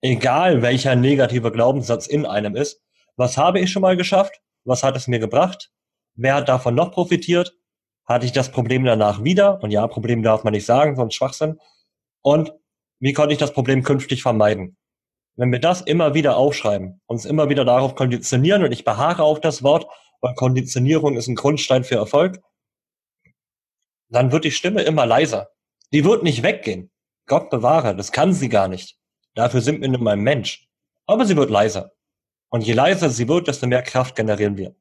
egal 0.00 0.62
welcher 0.62 0.94
negative 0.94 1.50
Glaubenssatz 1.50 2.06
in 2.06 2.26
einem 2.26 2.56
ist, 2.56 2.82
was 3.16 3.36
habe 3.36 3.60
ich 3.60 3.70
schon 3.70 3.82
mal 3.82 3.96
geschafft? 3.96 4.40
Was 4.64 4.82
hat 4.82 4.96
es 4.96 5.08
mir 5.08 5.18
gebracht? 5.18 5.70
Wer 6.14 6.34
hat 6.34 6.48
davon 6.48 6.74
noch 6.74 6.92
profitiert? 6.92 7.56
Hatte 8.04 8.26
ich 8.26 8.32
das 8.32 8.50
Problem 8.50 8.84
danach 8.84 9.24
wieder? 9.24 9.62
Und 9.62 9.70
ja, 9.70 9.86
Problem 9.86 10.22
darf 10.22 10.44
man 10.44 10.52
nicht 10.52 10.66
sagen, 10.66 10.96
sonst 10.96 11.14
Schwachsinn. 11.14 11.58
Und 12.22 12.52
wie 13.00 13.12
konnte 13.12 13.32
ich 13.32 13.38
das 13.38 13.52
Problem 13.52 13.82
künftig 13.82 14.22
vermeiden? 14.22 14.76
Wenn 15.36 15.50
wir 15.50 15.60
das 15.60 15.80
immer 15.80 16.14
wieder 16.14 16.36
aufschreiben, 16.36 17.00
uns 17.06 17.24
immer 17.24 17.48
wieder 17.48 17.64
darauf 17.64 17.94
konditionieren, 17.94 18.64
und 18.64 18.72
ich 18.72 18.84
beharre 18.84 19.22
auf 19.22 19.40
das 19.40 19.62
Wort, 19.62 19.86
weil 20.22 20.34
Konditionierung 20.34 21.16
ist 21.16 21.26
ein 21.26 21.34
Grundstein 21.34 21.84
für 21.84 21.96
Erfolg, 21.96 22.40
dann 24.08 24.32
wird 24.32 24.44
die 24.44 24.50
Stimme 24.50 24.82
immer 24.82 25.04
leiser. 25.04 25.50
Die 25.92 26.04
wird 26.04 26.22
nicht 26.22 26.42
weggehen. 26.42 26.90
Gott 27.26 27.50
bewahre, 27.50 27.94
das 27.94 28.12
kann 28.12 28.32
sie 28.32 28.48
gar 28.48 28.68
nicht. 28.68 28.98
Dafür 29.34 29.60
sind 29.60 29.80
wir 29.80 29.88
nun 29.88 30.02
mal 30.02 30.16
Mensch. 30.16 30.68
Aber 31.06 31.26
sie 31.26 31.36
wird 31.36 31.50
leiser. 31.50 31.92
Und 32.48 32.62
je 32.62 32.72
leiser 32.72 33.10
sie 33.10 33.28
wird, 33.28 33.48
desto 33.48 33.66
mehr 33.66 33.82
Kraft 33.82 34.14
generieren 34.14 34.56
wir. 34.56 34.74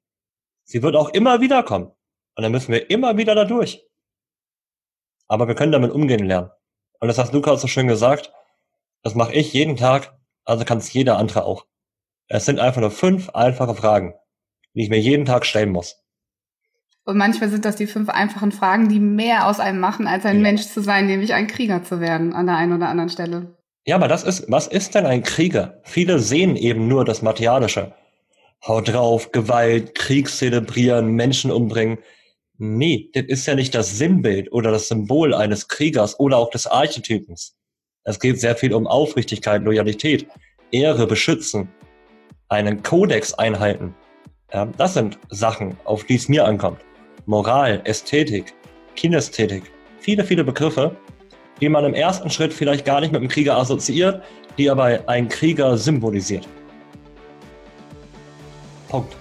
Sie 0.63 0.83
wird 0.83 0.95
auch 0.95 1.09
immer 1.09 1.41
wieder 1.41 1.63
kommen. 1.63 1.87
Und 2.35 2.43
dann 2.43 2.51
müssen 2.51 2.71
wir 2.71 2.89
immer 2.89 3.17
wieder 3.17 3.35
da 3.35 3.45
durch. 3.45 3.85
Aber 5.27 5.47
wir 5.47 5.55
können 5.55 5.71
damit 5.71 5.91
umgehen 5.91 6.25
lernen. 6.25 6.51
Und 6.99 7.07
das 7.07 7.17
hast 7.17 7.33
Lukas 7.33 7.61
so 7.61 7.67
schön 7.67 7.87
gesagt. 7.87 8.31
Das 9.01 9.15
mache 9.15 9.33
ich 9.33 9.53
jeden 9.53 9.75
Tag, 9.75 10.15
also 10.43 10.65
kann 10.65 10.77
es 10.77 10.93
jeder 10.93 11.17
andere 11.17 11.45
auch. 11.45 11.65
Es 12.27 12.45
sind 12.45 12.59
einfach 12.59 12.81
nur 12.81 12.91
fünf 12.91 13.29
einfache 13.31 13.75
Fragen, 13.75 14.13
ich 14.73 14.89
mir 14.89 14.99
jeden 14.99 15.25
Tag 15.25 15.45
stellen 15.45 15.71
muss. 15.71 15.97
Und 17.03 17.17
manchmal 17.17 17.49
sind 17.49 17.65
das 17.65 17.75
die 17.75 17.87
fünf 17.87 18.09
einfachen 18.09 18.51
Fragen, 18.51 18.87
die 18.87 18.99
mehr 18.99 19.47
aus 19.47 19.59
einem 19.59 19.79
machen, 19.79 20.07
als 20.07 20.25
ein 20.25 20.37
ja. 20.37 20.41
Mensch 20.41 20.63
zu 20.67 20.81
sein, 20.81 21.07
nämlich 21.07 21.33
ein 21.33 21.47
Krieger 21.47 21.83
zu 21.83 21.99
werden 21.99 22.33
an 22.33 22.45
der 22.45 22.57
einen 22.57 22.73
oder 22.73 22.89
anderen 22.89 23.09
Stelle. 23.09 23.57
Ja, 23.85 23.95
aber 23.95 24.07
das 24.07 24.23
ist, 24.23 24.45
was 24.49 24.67
ist 24.67 24.93
denn 24.93 25.07
ein 25.07 25.23
Krieger? 25.23 25.81
Viele 25.83 26.19
sehen 26.19 26.55
eben 26.55 26.87
nur 26.87 27.03
das 27.03 27.23
Materialische. 27.23 27.93
Haut 28.67 28.89
drauf, 28.89 29.31
Gewalt, 29.31 29.95
Krieg 29.95 30.29
zelebrieren, 30.29 31.13
Menschen 31.13 31.49
umbringen. 31.51 31.97
Nee, 32.59 33.09
das 33.13 33.23
ist 33.23 33.47
ja 33.47 33.55
nicht 33.55 33.73
das 33.73 33.97
Sinnbild 33.97 34.51
oder 34.51 34.69
das 34.71 34.87
Symbol 34.87 35.33
eines 35.33 35.67
Kriegers 35.67 36.19
oder 36.19 36.37
auch 36.37 36.51
des 36.51 36.67
Archetypens. 36.67 37.57
Es 38.03 38.19
geht 38.19 38.39
sehr 38.39 38.55
viel 38.55 38.73
um 38.75 38.85
Aufrichtigkeit, 38.85 39.63
Loyalität, 39.63 40.27
Ehre 40.69 41.07
beschützen, 41.07 41.69
einen 42.49 42.83
Kodex 42.83 43.33
einhalten. 43.33 43.95
Ja, 44.53 44.65
das 44.77 44.95
sind 44.95 45.17
Sachen, 45.29 45.77
auf 45.85 46.03
die 46.03 46.15
es 46.15 46.27
mir 46.27 46.45
ankommt. 46.45 46.79
Moral, 47.25 47.81
Ästhetik, 47.85 48.53
Kinästhetik, 48.95 49.63
viele, 49.99 50.25
viele 50.25 50.43
Begriffe, 50.43 50.95
die 51.61 51.69
man 51.69 51.85
im 51.85 51.93
ersten 51.93 52.29
Schritt 52.29 52.51
vielleicht 52.51 52.83
gar 52.83 52.99
nicht 52.99 53.13
mit 53.13 53.21
dem 53.21 53.29
Krieger 53.29 53.55
assoziiert, 53.57 54.21
die 54.57 54.69
aber 54.69 54.99
ein 55.07 55.29
Krieger 55.29 55.77
symbolisiert. 55.77 56.47
Punkt. 58.89 59.15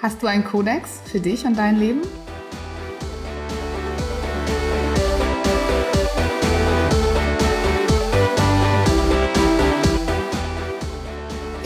Hast 0.00 0.22
du 0.22 0.28
einen 0.28 0.44
Kodex 0.44 1.00
für 1.06 1.18
dich 1.18 1.44
und 1.44 1.58
dein 1.58 1.80
Leben? 1.80 2.02